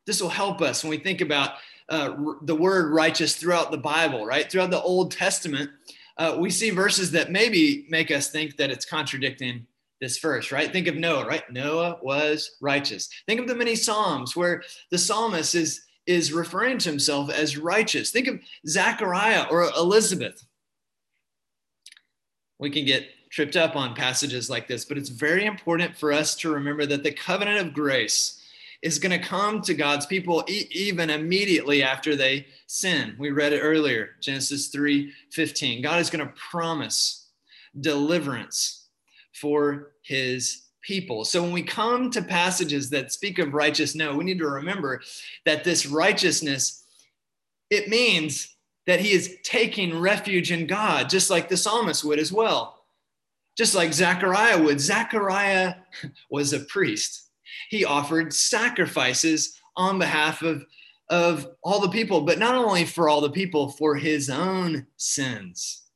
[0.06, 1.52] This will help us when we think about
[1.88, 4.50] uh, the word righteous throughout the Bible, right?
[4.50, 5.70] Throughout the Old Testament,
[6.18, 9.66] uh, we see verses that maybe make us think that it's contradicting
[10.00, 10.72] this verse, right?
[10.72, 11.50] Think of Noah, right?
[11.50, 13.08] Noah was righteous.
[13.26, 18.10] Think of the many Psalms where the psalmist is, is referring to himself as righteous.
[18.10, 20.44] Think of Zechariah or Elizabeth.
[22.58, 26.34] We can get tripped up on passages like this, but it's very important for us
[26.36, 28.42] to remember that the covenant of grace
[28.82, 33.16] is going to come to God's people e- even immediately after they sin.
[33.18, 35.82] We read it earlier, Genesis 3 15.
[35.82, 37.26] God is going to promise
[37.80, 38.77] deliverance
[39.40, 41.24] for his people.
[41.24, 45.02] So when we come to passages that speak of righteous, no, we need to remember
[45.44, 46.84] that this righteousness,
[47.70, 52.32] it means that he is taking refuge in God, just like the psalmist would as
[52.32, 52.84] well.
[53.56, 54.80] Just like Zechariah would.
[54.80, 55.74] Zechariah
[56.30, 57.30] was a priest.
[57.68, 60.64] He offered sacrifices on behalf of,
[61.10, 65.87] of all the people, but not only for all the people, for his own sins.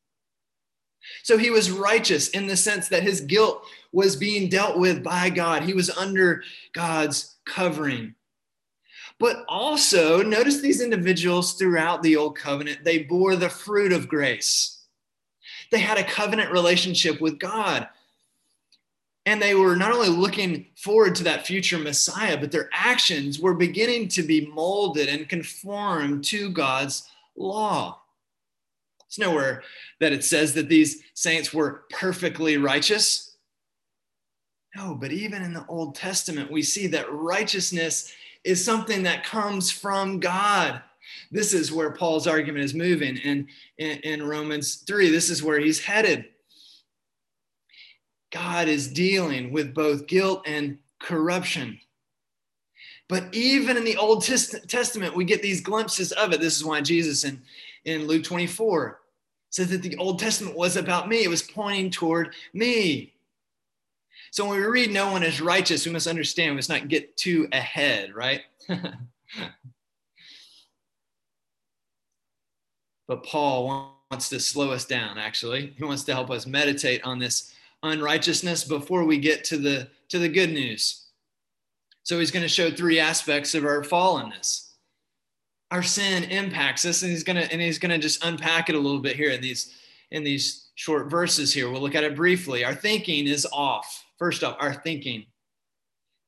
[1.22, 5.30] So he was righteous in the sense that his guilt was being dealt with by
[5.30, 5.62] God.
[5.62, 6.42] He was under
[6.72, 8.14] God's covering.
[9.18, 14.84] But also, notice these individuals throughout the Old Covenant, they bore the fruit of grace.
[15.70, 17.88] They had a covenant relationship with God.
[19.24, 23.54] And they were not only looking forward to that future Messiah, but their actions were
[23.54, 28.01] beginning to be molded and conformed to God's law.
[29.12, 29.62] It's nowhere
[30.00, 33.36] that it says that these saints were perfectly righteous.
[34.74, 38.10] No, but even in the Old Testament, we see that righteousness
[38.42, 40.80] is something that comes from God.
[41.30, 45.10] This is where Paul's argument is moving in, in, in Romans 3.
[45.10, 46.24] This is where he's headed.
[48.32, 51.78] God is dealing with both guilt and corruption.
[53.10, 56.40] But even in the Old Testament, we get these glimpses of it.
[56.40, 57.42] This is why Jesus in,
[57.84, 59.00] in Luke 24
[59.52, 63.12] said that the Old Testament was about me, it was pointing toward me.
[64.32, 67.16] So when we read no one is righteous, we must understand we must not get
[67.18, 68.40] too ahead, right?
[73.06, 75.74] but Paul wants to slow us down, actually.
[75.76, 80.18] He wants to help us meditate on this unrighteousness before we get to the to
[80.18, 81.08] the good news.
[82.04, 84.71] So he's going to show three aspects of our fallenness.
[85.72, 89.00] Our sin impacts us, and he's gonna and he's gonna just unpack it a little
[89.00, 89.72] bit here in these
[90.10, 91.70] in these short verses here.
[91.70, 92.62] We'll look at it briefly.
[92.62, 94.04] Our thinking is off.
[94.18, 95.24] First off, our thinking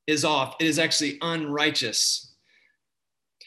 [0.06, 0.56] is off.
[0.60, 2.32] It is actually unrighteous.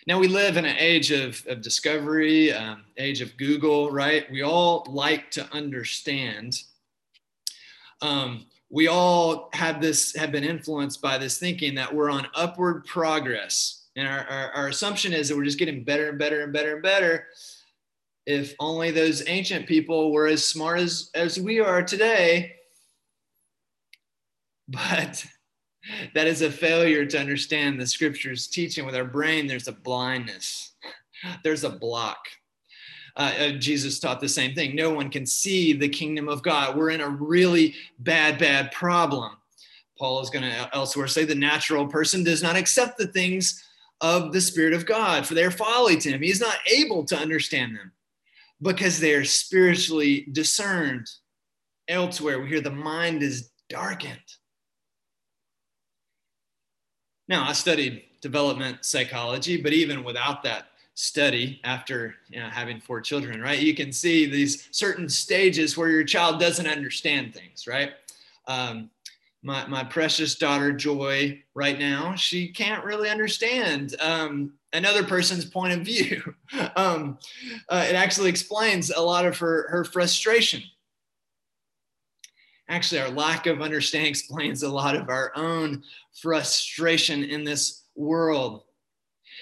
[0.05, 4.31] Now we live in an age of, of discovery, um, age of Google, right?
[4.31, 6.61] We all like to understand
[8.01, 12.85] um, we all have this have been influenced by this thinking that we're on upward
[12.85, 16.53] progress and our, our, our, assumption is that we're just getting better and better and
[16.53, 17.27] better and better
[18.25, 22.53] if only those ancient people were as smart as, as we are today
[24.69, 25.25] but
[26.13, 30.73] that is a failure to understand the scriptures teaching with our brain there's a blindness
[31.43, 32.19] there's a block
[33.17, 34.75] uh, uh, Jesus taught the same thing.
[34.75, 36.77] No one can see the kingdom of God.
[36.77, 39.31] We're in a really bad, bad problem.
[39.97, 43.66] Paul is going to elsewhere say the natural person does not accept the things
[44.01, 46.21] of the Spirit of God, for they are folly to him.
[46.21, 47.91] He is not able to understand them
[48.61, 51.07] because they are spiritually discerned.
[51.87, 54.19] Elsewhere, we hear the mind is darkened.
[57.27, 62.99] Now, I studied development psychology, but even without that study after you know, having four
[63.01, 63.59] children, right?
[63.59, 67.91] You can see these certain stages where your child doesn't understand things, right?
[68.47, 68.89] Um,
[69.47, 75.71] my, my precious daughter Joy, right now, she can't really understand um, another person's point
[75.71, 76.21] of view.
[76.75, 77.17] um,
[77.69, 80.61] uh, it actually explains a lot of her, her frustration.
[82.67, 85.81] Actually, our lack of understanding explains a lot of our own
[86.21, 88.63] frustration in this world.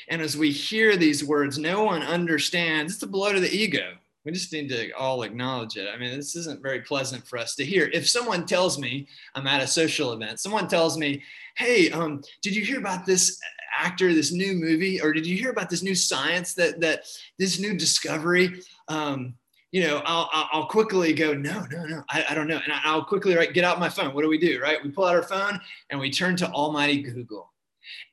[0.07, 2.93] And as we hear these words, no one understands.
[2.93, 3.93] It's a blow to the ego.
[4.25, 5.87] We just need to all acknowledge it.
[5.87, 7.89] I mean, this isn't very pleasant for us to hear.
[7.93, 11.23] If someone tells me I'm at a social event, someone tells me,
[11.55, 13.39] "Hey, um, did you hear about this
[13.77, 17.05] actor, this new movie, or did you hear about this new science that that
[17.37, 19.35] this new discovery?" Um,
[19.71, 22.61] you know, I'll, I'll quickly go, no, no, no, I, I don't know.
[22.63, 24.13] And I'll quickly, right, get out my phone.
[24.13, 24.81] What do we do, right?
[24.81, 25.59] We pull out our phone
[25.89, 27.51] and we turn to Almighty Google.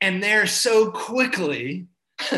[0.01, 1.87] And there so quickly,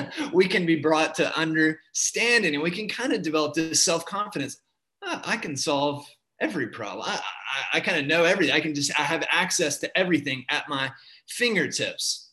[0.34, 4.58] we can be brought to understanding and we can kind of develop this self confidence.
[5.04, 6.08] Ah, I can solve
[6.40, 7.06] every problem.
[7.08, 8.56] I, I, I kind of know everything.
[8.56, 10.92] I can just, I have access to everything at my
[11.28, 12.32] fingertips.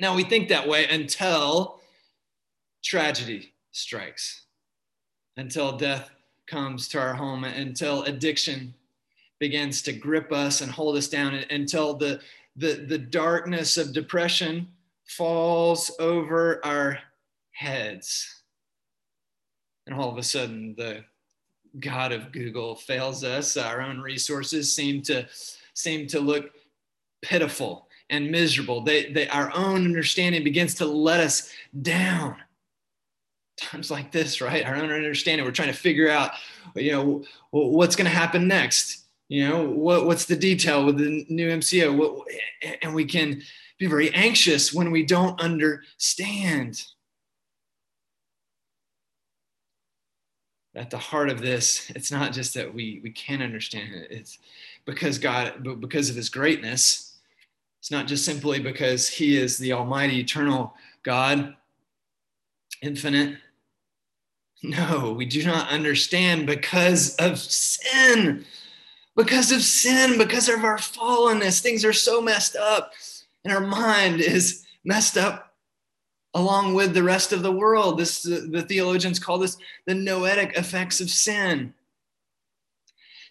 [0.00, 1.80] Now we think that way until
[2.84, 4.44] tragedy strikes,
[5.36, 6.10] until death
[6.46, 8.74] comes to our home, until addiction
[9.38, 12.20] begins to grip us and hold us down, until the,
[12.56, 14.68] the, the darkness of depression
[15.08, 16.98] falls over our
[17.52, 18.42] heads.
[19.86, 21.04] And all of a sudden, the
[21.80, 23.56] God of Google fails us.
[23.56, 25.26] Our own resources seem to
[25.74, 26.50] seem to look
[27.22, 28.82] pitiful and miserable.
[28.82, 31.52] They, they, our own understanding begins to let us
[31.82, 32.36] down.
[33.56, 34.64] Times like this, right?
[34.64, 36.32] Our own understanding, we're trying to figure out,
[36.74, 41.26] you know, what's going to happen next you know what, what's the detail with the
[41.28, 42.26] new mco what,
[42.82, 43.42] and we can
[43.78, 46.82] be very anxious when we don't understand.
[50.74, 54.10] At the heart of this it's not just that we we can't understand it.
[54.10, 54.38] It's
[54.84, 57.16] because god but because of his greatness.
[57.80, 61.56] It's not just simply because he is the almighty eternal god
[62.82, 63.38] infinite.
[64.62, 68.44] No we do not understand because of sin.
[69.16, 71.60] Because of sin, because of our fallenness.
[71.60, 72.92] Things are so messed up,
[73.44, 75.54] and our mind is messed up
[76.34, 77.98] along with the rest of the world.
[77.98, 81.74] This uh, the theologians call this the noetic effects of sin.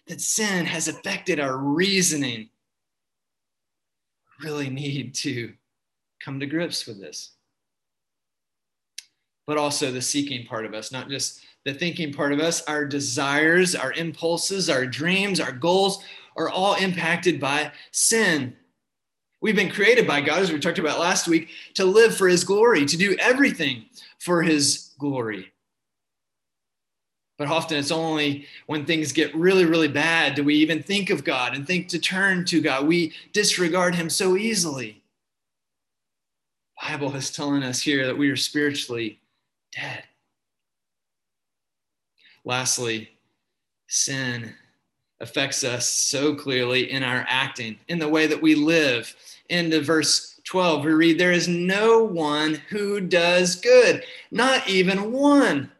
[0.06, 2.48] That sin has affected our reasoning,
[4.40, 5.52] We really need to
[6.24, 7.32] come to grips with this.
[9.46, 12.86] But also the seeking part of us, not just the thinking part of us, our
[12.86, 16.02] desires, our impulses, our dreams, our goals
[16.36, 18.56] are all impacted by sin.
[19.40, 22.42] We've been created by God, as we talked about last week, to live for His
[22.42, 23.84] glory, to do everything
[24.18, 25.52] for His glory.
[27.38, 31.22] But often it's only when things get really, really bad do we even think of
[31.22, 32.88] God and think to turn to God.
[32.88, 35.02] We disregard Him so easily.
[36.82, 39.20] Bible is telling us here that we are spiritually
[39.72, 40.02] dead.
[42.44, 43.10] Lastly,
[43.86, 44.54] sin
[45.20, 49.14] affects us so clearly in our acting, in the way that we live.
[49.48, 55.70] Into verse 12, we read, There is no one who does good, not even one.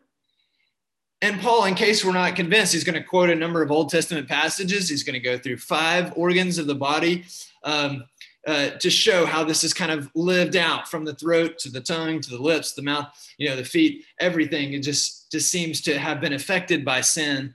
[1.20, 3.90] And Paul, in case we're not convinced, he's going to quote a number of Old
[3.90, 4.88] Testament passages.
[4.88, 7.24] He's going to go through five organs of the body
[7.64, 8.04] um,
[8.46, 11.80] uh, to show how this is kind of lived out from the throat to the
[11.80, 14.74] tongue to the lips, the mouth, you know, the feet, everything.
[14.74, 17.54] It just just seems to have been affected by sin.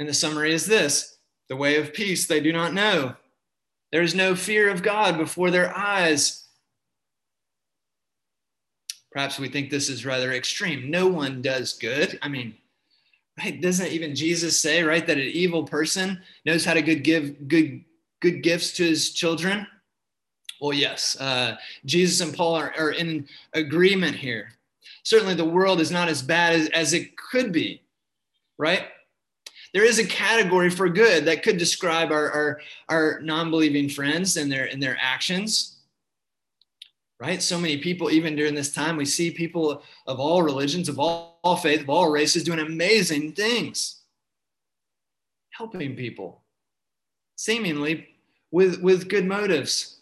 [0.00, 3.14] And the summary is this the way of peace they do not know.
[3.92, 6.48] There is no fear of God before their eyes.
[9.12, 10.90] Perhaps we think this is rather extreme.
[10.90, 12.18] No one does good.
[12.22, 12.54] I mean,
[13.38, 13.60] right?
[13.60, 17.84] Doesn't even Jesus say, right, that an evil person knows how to good give good
[18.20, 19.68] good gifts to his children?
[20.60, 21.16] Well, yes.
[21.20, 24.54] Uh, Jesus and Paul are, are in agreement here
[25.02, 27.82] certainly the world is not as bad as, as it could be,
[28.58, 28.86] right?
[29.72, 34.50] There is a category for good that could describe our, our, our non-believing friends and
[34.50, 35.76] their and their actions.
[37.20, 37.42] Right?
[37.42, 41.38] So many people, even during this time, we see people of all religions, of all,
[41.44, 44.00] all faith, of all races doing amazing things,
[45.50, 46.40] helping people,
[47.36, 48.08] seemingly
[48.50, 49.98] with, with good motives.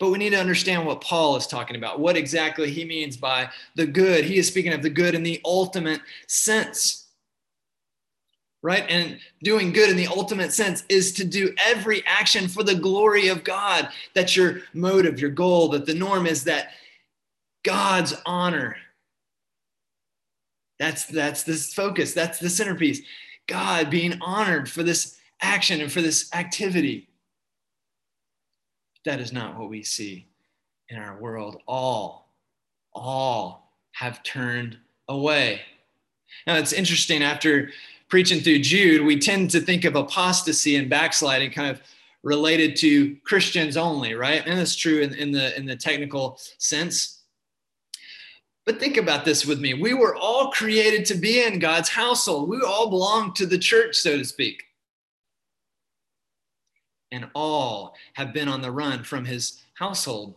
[0.00, 3.50] But we need to understand what Paul is talking about, what exactly he means by
[3.74, 4.24] the good.
[4.24, 7.05] He is speaking of the good in the ultimate sense.
[8.66, 8.84] Right?
[8.88, 13.28] And doing good in the ultimate sense is to do every action for the glory
[13.28, 13.90] of God.
[14.12, 16.70] That's your motive, your goal, that the norm is that
[17.62, 18.76] God's honor.
[20.80, 23.02] That's that's this focus, that's the centerpiece.
[23.46, 27.08] God being honored for this action and for this activity.
[29.04, 30.26] That is not what we see
[30.88, 31.62] in our world.
[31.68, 32.32] All,
[32.92, 34.76] all have turned
[35.08, 35.60] away.
[36.48, 37.70] Now, it's interesting after
[38.08, 41.80] preaching through Jude, we tend to think of apostasy and backsliding kind of
[42.22, 44.42] related to Christians only, right?
[44.46, 47.22] And that's true in, in, the, in the technical sense.
[48.64, 49.74] But think about this with me.
[49.74, 52.48] We were all created to be in God's household.
[52.48, 54.64] We all belong to the church, so to speak
[57.12, 60.34] and all have been on the run from his household.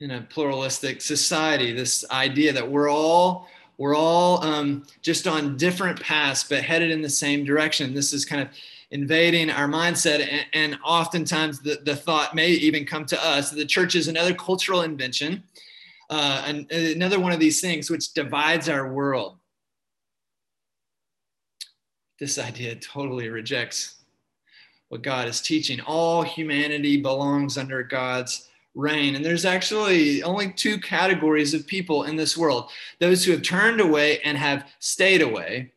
[0.00, 3.48] In a pluralistic society, this idea that we're all
[3.78, 7.94] we're all um, just on different paths but headed in the same direction.
[7.94, 8.48] This is kind of
[8.90, 13.64] invading our mindset, and, and oftentimes the, the thought may even come to us the
[13.64, 15.42] church is another cultural invention,
[16.10, 19.38] uh, and another one of these things which divides our world
[22.18, 23.96] this idea totally rejects
[24.88, 25.80] what God is teaching.
[25.80, 29.16] All humanity belongs under God's reign.
[29.16, 32.70] And there's actually only two categories of people in this world
[33.00, 35.72] those who have turned away and have stayed away,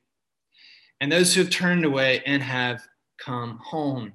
[1.01, 2.81] and those who have turned away and have
[3.17, 4.13] come home.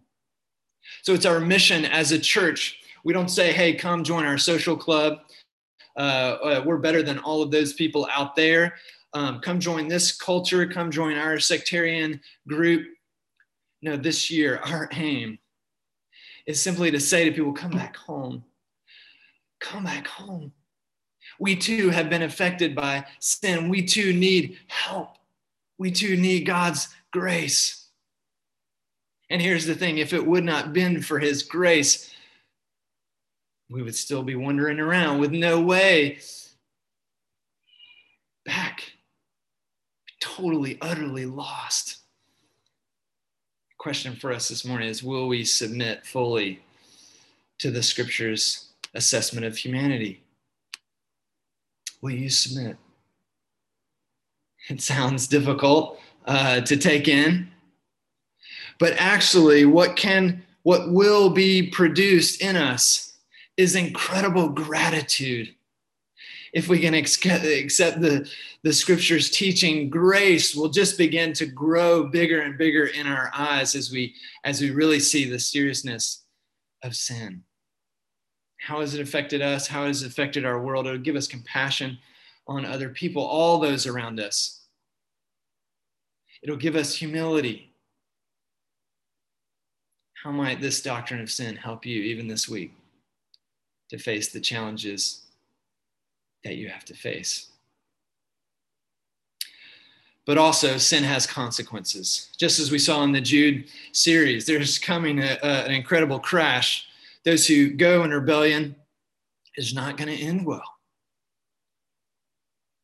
[1.03, 2.79] So it's our mission as a church.
[3.05, 5.19] We don't say, hey, come join our social club.
[5.97, 8.75] Uh, uh, we're better than all of those people out there
[9.15, 12.87] um, come join this culture, come join our sectarian group.
[13.81, 15.39] No, this year, our aim
[16.47, 18.45] is simply to say to people, come back home.
[19.65, 20.53] Come back home.
[21.39, 23.71] We too have been affected by sin.
[23.71, 25.17] We too need help.
[25.79, 27.89] We too need God's grace.
[29.31, 32.15] And here's the thing if it would not been for his grace,
[33.71, 36.19] we would still be wandering around with no way
[38.45, 38.93] back
[40.21, 42.01] totally, utterly lost.
[43.79, 46.63] question for us this morning is Will we submit fully
[47.61, 50.23] to the scripture's assessment of humanity?
[52.01, 52.77] Will you submit?
[54.69, 57.49] It sounds difficult uh, to take in,
[58.79, 63.17] but actually, what can, what will be produced in us
[63.57, 65.55] is incredible gratitude
[66.55, 67.43] if we can accept
[68.01, 68.31] the,
[68.63, 73.75] the scripture's teaching, grace will just begin to grow bigger and bigger in our eyes
[73.75, 74.15] as we
[74.45, 76.23] as we really see the seriousness
[76.85, 77.43] of sin.
[78.65, 79.67] How has it affected us?
[79.67, 80.87] How has it affected our world?
[80.87, 81.99] It'll give us compassion
[82.47, 84.63] on other people, all those around us.
[86.43, 87.71] It'll give us humility.
[90.23, 92.73] How might this doctrine of sin help you even this week
[93.91, 95.27] to face the challenges
[96.43, 97.51] that you have to face?
[100.25, 102.31] But also, sin has consequences.
[102.39, 106.89] Just as we saw in the Jude series, there's coming a, a, an incredible crash.
[107.25, 108.77] Those who go in rebellion
[109.57, 110.63] is not going to end well.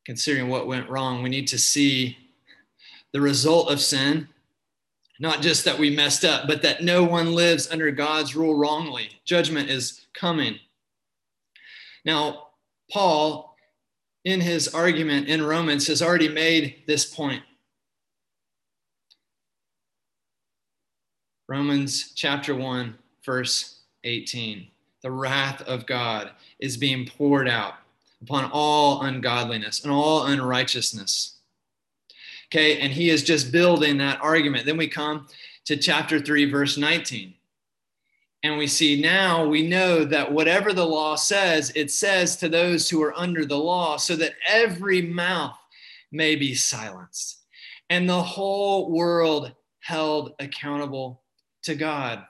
[0.05, 2.17] Considering what went wrong, we need to see
[3.13, 4.27] the result of sin
[5.21, 9.21] not just that we messed up, but that no one lives under God's rule wrongly.
[9.23, 10.57] Judgment is coming.
[12.03, 12.47] Now,
[12.91, 13.55] Paul,
[14.25, 17.43] in his argument in Romans, has already made this point.
[21.47, 24.67] Romans chapter 1, verse 18.
[25.01, 27.75] The wrath of God is being poured out
[28.21, 31.37] upon all ungodliness and all unrighteousness
[32.51, 34.65] Okay, and he is just building that argument.
[34.65, 35.27] Then we come
[35.63, 37.33] to chapter 3, verse 19.
[38.43, 42.89] And we see now, we know that whatever the law says, it says to those
[42.89, 45.55] who are under the law, so that every mouth
[46.11, 47.37] may be silenced
[47.89, 51.21] and the whole world held accountable
[51.63, 52.25] to God.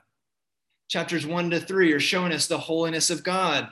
[0.92, 3.68] Chapters 1 to 3 are showing us the holiness of God.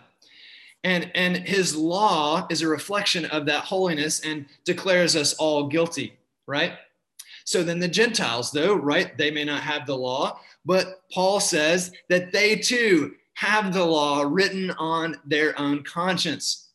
[0.85, 6.17] And, and his law is a reflection of that holiness and declares us all guilty
[6.51, 6.73] right?
[7.45, 11.93] So then the Gentiles, though, right, they may not have the law, but Paul says
[12.09, 16.71] that they too have the law written on their own conscience.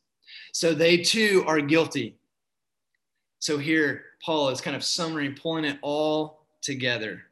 [0.53, 2.15] So they too are guilty.
[3.39, 7.23] So here, Paul is kind of summarizing, pulling it all together.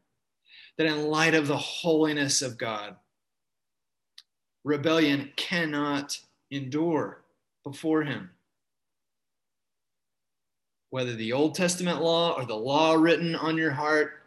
[0.78, 2.98] That in light of the holiness of God,
[4.64, 6.20] rebellion cannot
[6.52, 7.22] endure
[7.64, 8.30] before him
[10.94, 14.22] whether the Old Testament law or the law written on your heart,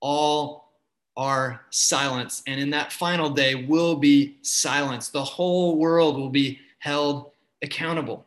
[0.00, 0.72] all
[1.18, 2.44] are silenced.
[2.46, 5.12] And in that final day will be silenced.
[5.12, 8.24] The whole world will be held accountable.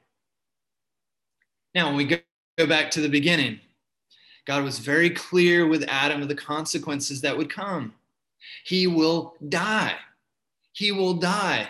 [1.74, 2.18] Now, when we go,
[2.68, 3.60] back to the beginning,
[4.46, 7.96] God was very clear with Adam of the consequences that would come.
[8.64, 9.96] He will die.
[10.74, 11.70] He will die.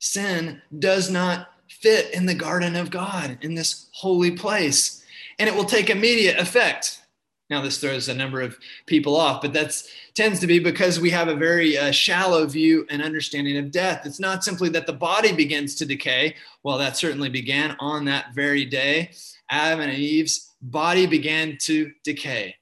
[0.00, 5.04] Sin does not fit in the garden of God, in this holy place.
[5.38, 7.02] And it will take immediate effect.
[7.50, 9.82] Now, this throws a number of people off, but that
[10.14, 14.04] tends to be because we have a very uh, shallow view and understanding of death.
[14.04, 16.36] It's not simply that the body begins to decay.
[16.62, 19.12] Well, that certainly began on that very day.
[19.50, 22.54] Adam and Eve's body began to decay.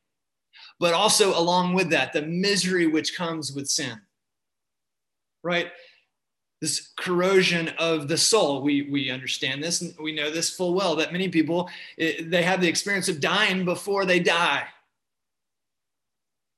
[0.78, 4.00] But also, along with that, the misery which comes with sin.
[5.46, 5.70] Right?
[6.60, 8.62] this corrosion of the soul.
[8.62, 11.68] We, we understand this and we know this full well that many people,
[11.98, 14.64] eh, they have the experience of dying before they die.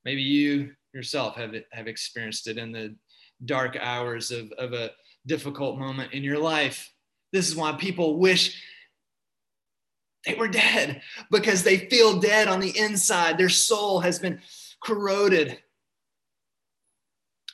[0.05, 2.95] Maybe you yourself have, have experienced it in the
[3.45, 4.93] dark hours of, of a
[5.26, 6.93] difficult moment in your life.
[7.32, 8.62] This is why people wish
[10.24, 13.36] they were dead because they feel dead on the inside.
[13.36, 14.41] Their soul has been
[14.82, 15.59] corroded.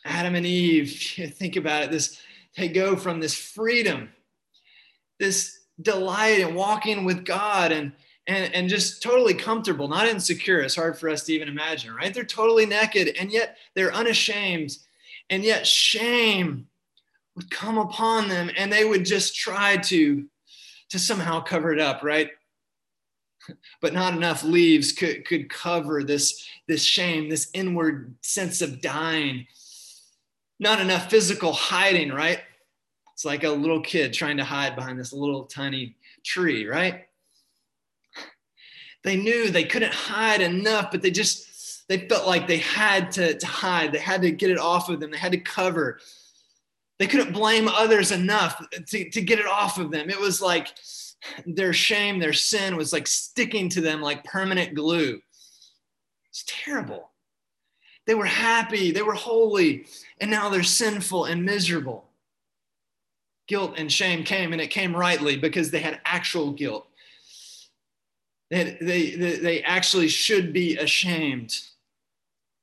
[0.05, 2.21] Adam and Eve, think about it, this
[2.57, 4.11] they go from this freedom,
[5.19, 7.93] this delight in walking with God and,
[8.27, 10.61] and, and just totally comfortable, not insecure.
[10.61, 12.15] It's hard for us to even imagine, right?
[12.15, 14.79] They're totally naked and yet they're unashamed.
[15.31, 16.69] And yet shame
[17.35, 20.27] would come upon them and they would just try to,
[20.91, 22.31] to somehow cover it up, right?
[23.83, 29.47] But not enough leaves could, could cover this, this shame, this inward sense of dying
[30.59, 32.41] not enough physical hiding, right?
[33.13, 37.05] It's like a little kid trying to hide behind this little tiny tree, right?
[39.05, 43.39] They knew they couldn't hide enough, but they just they felt like they had to,
[43.39, 43.93] to hide.
[43.93, 45.11] They had to get it off of them.
[45.11, 46.01] They had to cover.
[46.99, 50.09] They couldn't blame others enough to, to get it off of them.
[50.09, 50.69] It was like
[51.47, 55.21] their shame, their sin was like sticking to them like permanent glue.
[56.31, 57.11] It's terrible.
[58.07, 59.87] They were happy, they were holy,
[60.21, 62.05] and now they're sinful and miserable.
[63.47, 66.87] Guilt and shame came, and it came rightly because they had actual guilt.
[68.51, 71.61] They, they, they actually should be ashamed.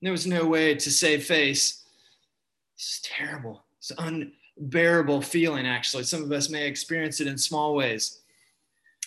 [0.02, 1.84] There was no way to save face.
[2.76, 3.64] It's terrible.
[3.78, 6.04] It's un, bearable feeling, actually.
[6.04, 8.22] Some of us may experience it in small ways,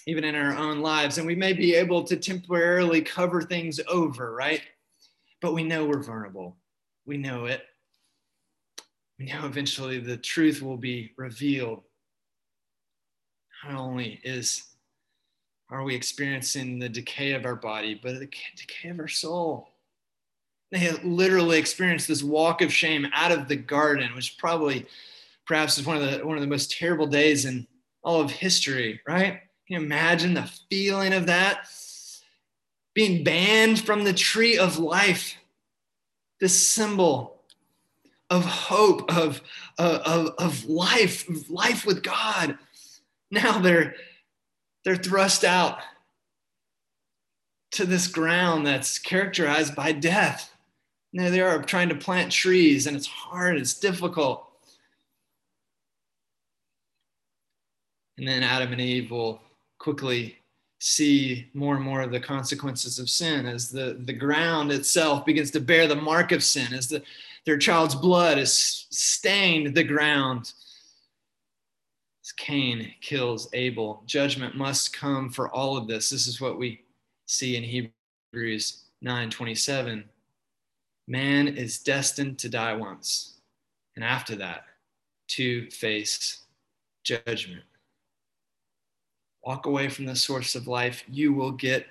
[0.07, 1.19] even in our own lives.
[1.19, 4.63] And we may be able to temporarily cover things over, right?
[5.45, 6.57] But we know we're vulnerable.
[7.05, 7.61] We know it.
[9.19, 11.83] We know eventually the truth will be revealed.
[13.63, 14.65] Not only is
[15.69, 18.21] are we experiencing the decay of our body, but the
[18.57, 19.69] decay of our soul.
[20.73, 24.87] They literally experienced this walk of shame out of the garden, which probably
[25.47, 27.67] perhaps is one of the one of the most terrible days in
[28.03, 29.43] all of history, right?
[29.67, 31.69] Can you imagine the feeling of that?
[32.95, 35.37] Being banned from the tree of life,
[36.41, 37.43] this symbol
[38.31, 39.43] of hope, of,
[39.79, 42.59] of, of life, of life with God.
[43.31, 43.95] Now they're
[44.85, 45.79] they're thrust out
[47.73, 50.55] to this ground that's characterized by death.
[51.13, 54.47] Now they are trying to plant trees, and it's hard, it's difficult.
[58.19, 59.41] And then Adam and Eve will
[59.79, 60.37] quickly
[60.85, 65.51] see more and more of the consequences of sin as the, the ground itself begins
[65.51, 67.03] to bear the mark of sin, as the,
[67.47, 70.53] their child's blood has stained the ground.
[72.23, 76.11] As Cain kills Abel, judgment must come for all of this.
[76.11, 76.83] This is what we
[77.25, 80.05] see in Hebrews 9:27.
[81.09, 83.41] Man is destined to die once,
[83.97, 84.67] and after that,
[85.29, 86.43] to face
[87.05, 87.65] judgment
[89.45, 91.87] walk away from the source of life, you will get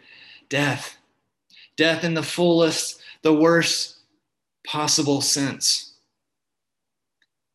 [0.50, 0.98] death.
[1.78, 3.98] Death in the fullest, the worst
[4.66, 5.94] possible sense.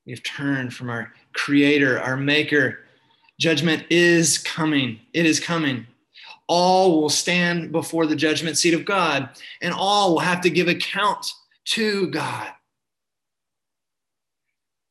[0.07, 2.80] We've turned from our creator, our maker.
[3.38, 5.01] Judgment is coming.
[5.12, 5.86] It is coming.
[6.46, 9.28] All will stand before the judgment seat of God,
[9.61, 11.32] and all will have to give account
[11.66, 12.49] to God.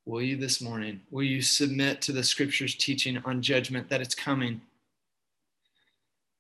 [0.05, 4.15] Will you this morning, will you submit to the scripture's teaching on judgment that it's
[4.15, 4.61] coming?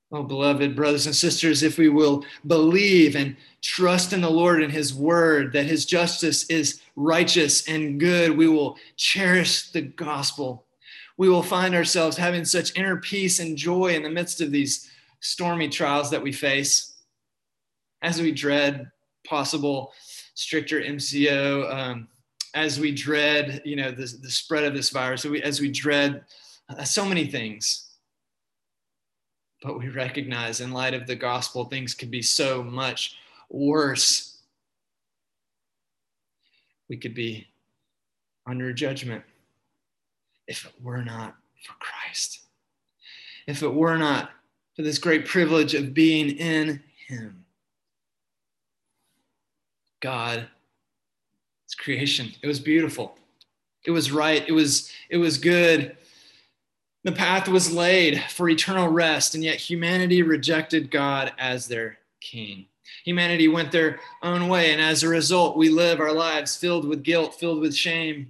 [0.09, 4.71] Oh, beloved brothers and sisters, if we will believe and trust in the Lord and
[4.71, 10.65] His word that His justice is righteous and good, we will cherish the gospel.
[11.17, 14.89] We will find ourselves having such inner peace and joy in the midst of these
[15.19, 16.95] stormy trials that we face
[18.01, 18.89] as we dread
[19.27, 19.91] possible
[20.35, 22.07] stricter MCO, um,
[22.53, 26.23] as we dread, you know, the, the spread of this virus, as we dread
[26.69, 27.86] uh, so many things
[29.61, 33.17] but we recognize in light of the gospel, things could be so much
[33.49, 34.37] worse.
[36.89, 37.47] We could be
[38.45, 39.23] under judgment
[40.47, 41.35] if it were not
[41.65, 42.41] for Christ,
[43.47, 44.31] if it were not
[44.75, 47.43] for this great privilege of being in Him.
[49.99, 50.47] God,
[51.65, 52.31] it's creation.
[52.41, 53.17] It was beautiful.
[53.85, 54.47] It was right.
[54.47, 55.97] It was, it was good.
[57.07, 62.65] The path was laid for eternal rest, and yet humanity rejected God as their king.
[63.05, 67.03] Humanity went their own way, and as a result, we live our lives filled with
[67.03, 68.29] guilt, filled with shame,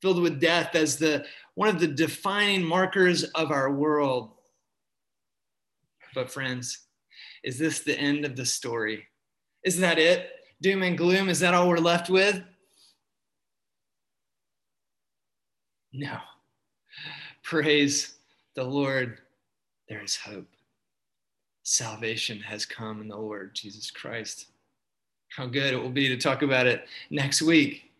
[0.00, 4.30] filled with death as the one of the defining markers of our world.
[6.14, 6.86] But friends,
[7.42, 9.08] is this the end of the story?
[9.64, 10.30] Isn't that it?
[10.62, 12.40] Doom and gloom, is that all we're left with?
[15.92, 16.20] No.
[17.44, 18.14] Praise
[18.54, 19.18] the Lord,
[19.86, 20.48] there is hope.
[21.62, 24.46] Salvation has come in the Lord Jesus Christ.
[25.28, 27.90] How good it will be to talk about it next week.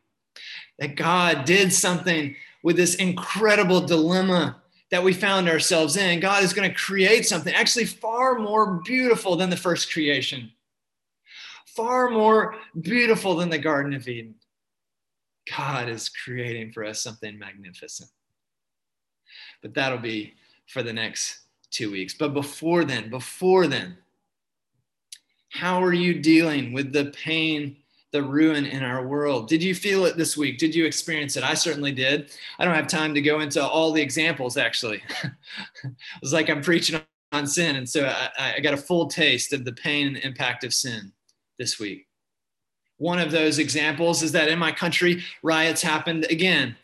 [0.78, 6.20] That God did something with this incredible dilemma that we found ourselves in.
[6.20, 10.50] God is going to create something actually far more beautiful than the first creation,
[11.66, 14.36] far more beautiful than the Garden of Eden.
[15.54, 18.08] God is creating for us something magnificent
[19.64, 20.34] but that'll be
[20.66, 21.38] for the next
[21.70, 22.12] two weeks.
[22.12, 23.96] But before then, before then,
[25.48, 27.78] how are you dealing with the pain,
[28.12, 29.48] the ruin in our world?
[29.48, 30.58] Did you feel it this week?
[30.58, 31.44] Did you experience it?
[31.44, 32.30] I certainly did.
[32.58, 35.02] I don't have time to go into all the examples, actually.
[35.82, 37.00] it was like I'm preaching
[37.32, 37.76] on sin.
[37.76, 40.74] And so I, I got a full taste of the pain and the impact of
[40.74, 41.10] sin
[41.58, 42.06] this week.
[42.98, 46.76] One of those examples is that in my country, riots happened again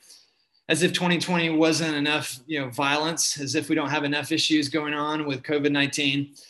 [0.70, 4.68] as if 2020 wasn't enough, you know, violence, as if we don't have enough issues
[4.68, 6.40] going on with COVID-19.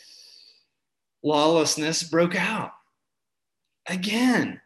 [1.23, 2.71] Lawlessness broke out
[3.87, 4.61] again.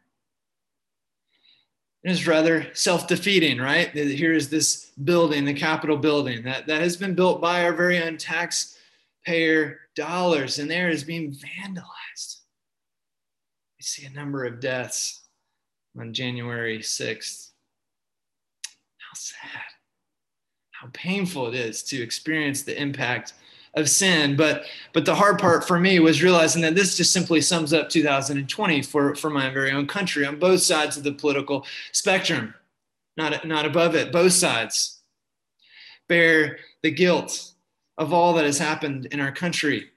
[2.04, 3.90] It is rather self-defeating, right?
[3.92, 8.04] Here is this building, the Capitol building, that, that has been built by our very
[8.04, 12.42] own taxpayer dollars, and there is being vandalized.
[13.80, 15.22] We see a number of deaths
[15.98, 17.52] on January 6th
[19.18, 19.62] sad.
[20.72, 23.34] how painful it is to experience the impact
[23.76, 24.36] of sin.
[24.36, 27.90] But but the hard part for me was realizing that this just simply sums up
[27.90, 32.54] 2020 for, for my very own country on both sides of the political spectrum,
[33.18, 34.96] not, not above it, both sides
[36.08, 37.54] bear the guilt
[37.98, 39.90] of all that has happened in our country.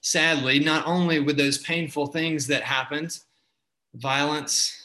[0.00, 3.18] Sadly, not only with those painful things that happened,
[3.94, 4.83] violence,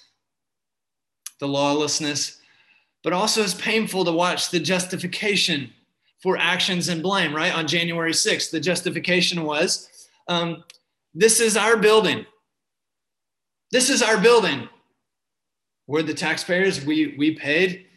[1.40, 2.40] the lawlessness,
[3.04, 5.72] but also it's painful to watch the justification
[6.22, 7.54] for actions and blame, right?
[7.54, 9.90] On January 6th, the justification was
[10.28, 10.64] um,
[11.14, 12.26] this is our building.
[13.72, 14.68] This is our building.
[15.88, 17.88] We're the taxpayers, we, we paid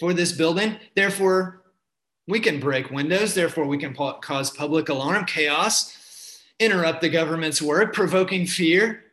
[0.00, 0.76] for this building.
[0.94, 1.62] Therefore,
[2.26, 3.34] we can break windows.
[3.34, 9.04] Therefore, we can cause public alarm, chaos, interrupt the government's work, provoking fear.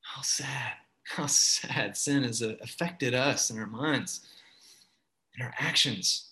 [0.00, 0.74] How sad,
[1.16, 4.26] how sad sin has affected us and our minds
[5.34, 6.30] and our actions.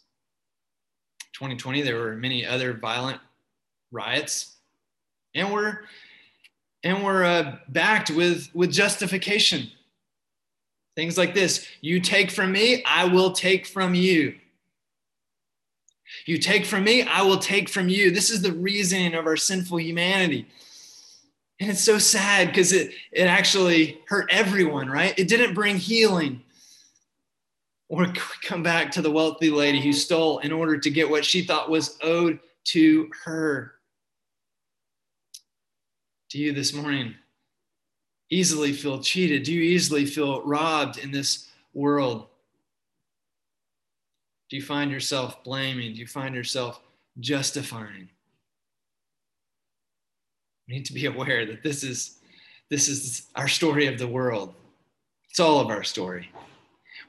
[1.35, 3.21] 2020, there were many other violent
[3.93, 4.57] riots,
[5.35, 5.81] and we're
[6.83, 9.71] and we're uh, backed with with justification.
[10.97, 14.37] Things like this: "You take from me, I will take from you."
[16.27, 18.11] You take from me, I will take from you.
[18.11, 20.49] This is the reasoning of our sinful humanity.
[21.61, 25.17] And it's so sad because it, it actually hurt everyone, right?
[25.19, 26.43] It didn't bring healing.
[27.89, 28.11] Or
[28.43, 31.69] come back to the wealthy lady who stole in order to get what she thought
[31.69, 33.75] was owed to her.
[36.31, 37.15] Do you this morning
[38.31, 39.43] easily feel cheated?
[39.43, 42.29] Do you easily feel robbed in this world?
[44.49, 45.93] Do you find yourself blaming?
[45.93, 46.81] Do you find yourself
[47.19, 48.09] justifying?
[50.71, 52.17] We need to be aware that this is
[52.71, 54.55] this is our story of the world.
[55.29, 56.31] It's all of our story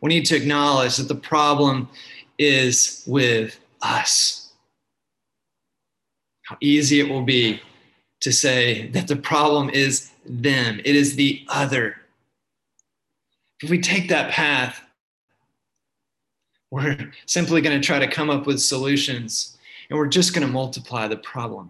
[0.01, 1.87] we need to acknowledge that the problem
[2.37, 4.51] is with us.
[6.43, 7.61] How easy it will be
[8.21, 11.97] to say that the problem is them, it is the other.
[13.61, 14.81] If we take that path,
[16.71, 19.57] we're simply going to try to come up with solutions
[19.89, 21.69] and we're just going to multiply the problem.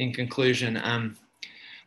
[0.00, 1.18] In conclusion, I'm,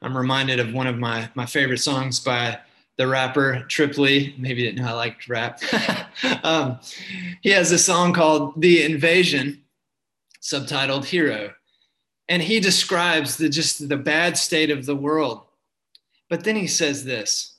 [0.04, 2.60] I'm reminded of one of my, my favorite songs by
[3.00, 4.36] the rapper Trip Lee.
[4.38, 5.60] Maybe you didn't know I liked rap.
[6.44, 6.80] um,
[7.42, 9.64] he has a song called The Invasion,
[10.44, 11.56] subtitled Hero.
[12.30, 15.42] And he describes the just the bad state of the world.
[16.30, 17.56] But then he says this.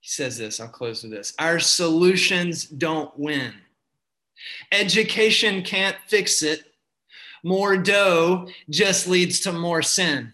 [0.00, 1.34] He says this, I'll close with this.
[1.38, 3.54] Our solutions don't win.
[4.72, 6.73] Education can't fix it.
[7.44, 10.32] More dough just leads to more sin.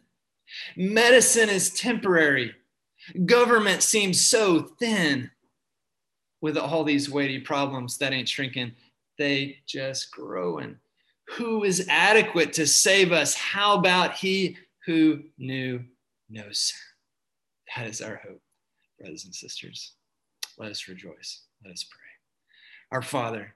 [0.76, 2.54] Medicine is temporary
[3.24, 5.30] Government seems so thin
[6.40, 8.72] with all these weighty problems that ain't shrinking,
[9.18, 10.76] they just growing.
[11.36, 13.34] Who is adequate to save us?
[13.34, 14.56] How about he
[14.86, 15.84] who knew
[16.28, 16.78] no sin?
[17.76, 18.42] That is our hope,
[18.98, 19.92] brothers and sisters.
[20.58, 21.42] Let us rejoice.
[21.64, 21.98] Let us pray.
[22.96, 23.54] Our Father,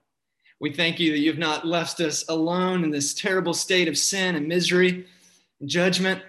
[0.60, 4.36] we thank you that you've not left us alone in this terrible state of sin
[4.36, 5.06] and misery
[5.60, 6.22] and judgment.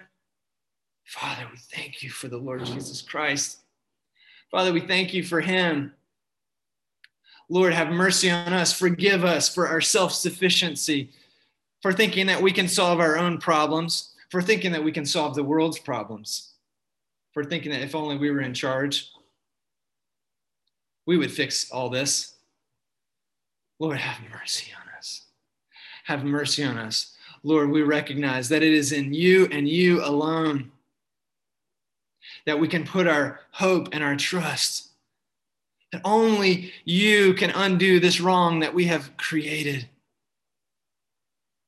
[1.04, 3.58] Father, we thank you for the Lord Jesus Christ.
[4.50, 5.92] Father, we thank you for him.
[7.48, 8.72] Lord, have mercy on us.
[8.72, 11.10] Forgive us for our self sufficiency,
[11.80, 15.34] for thinking that we can solve our own problems, for thinking that we can solve
[15.34, 16.54] the world's problems,
[17.32, 19.12] for thinking that if only we were in charge,
[21.06, 22.35] we would fix all this.
[23.78, 25.22] Lord, have mercy on us.
[26.04, 27.14] Have mercy on us.
[27.42, 30.72] Lord, we recognize that it is in you and you alone
[32.46, 34.88] that we can put our hope and our trust.
[35.92, 39.88] That only you can undo this wrong that we have created.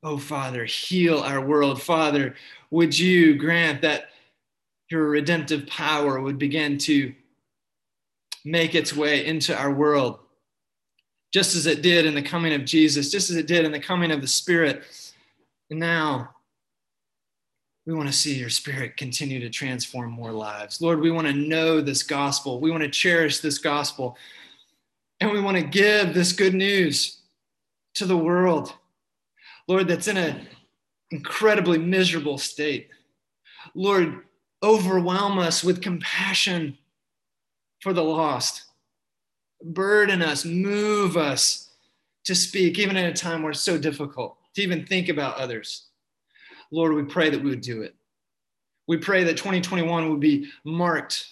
[0.03, 1.83] Oh, Father, heal our world.
[1.83, 2.35] Father,
[2.71, 4.11] would you grant that
[4.91, 7.13] your redemptive power would begin to
[8.45, 10.21] make its way into our world,
[11.33, 13.81] just as it did in the coming of Jesus, just as it did in the
[13.81, 14.83] coming of the Spirit.
[15.71, 16.31] And now,
[17.89, 20.83] we want to see your spirit continue to transform more lives.
[20.83, 22.61] Lord, we want to know this gospel.
[22.61, 24.19] We want to cherish this gospel.
[25.21, 27.21] And we want to give this good news
[27.95, 28.75] to the world.
[29.69, 30.49] Lord, that's in an
[31.11, 32.89] incredibly miserable state.
[33.75, 34.21] Lord,
[34.63, 36.77] overwhelm us with compassion
[37.81, 38.65] for the lost.
[39.63, 41.71] Burden us, move us
[42.25, 45.87] to speak, even in a time where it's so difficult to even think about others.
[46.71, 47.95] Lord, we pray that we would do it.
[48.87, 51.27] We pray that 2021 would be marked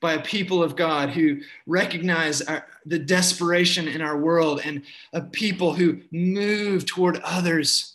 [0.00, 5.20] by a people of God who recognize our, the desperation in our world and a
[5.20, 7.94] people who move toward others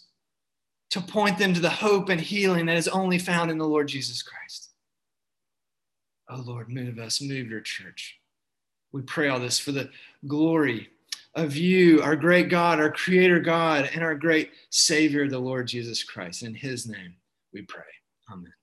[0.89, 3.89] to point them to the hope and healing that is only found in the Lord
[3.89, 4.69] Jesus Christ.
[6.29, 8.19] Oh Lord, move us, move your church.
[8.91, 9.89] We pray all this for the
[10.27, 10.89] glory
[11.35, 16.03] of you, our great God, our creator God, and our great Savior, the Lord Jesus
[16.03, 16.43] Christ.
[16.43, 17.15] In his name
[17.53, 17.83] we pray.
[18.31, 18.56] Amen.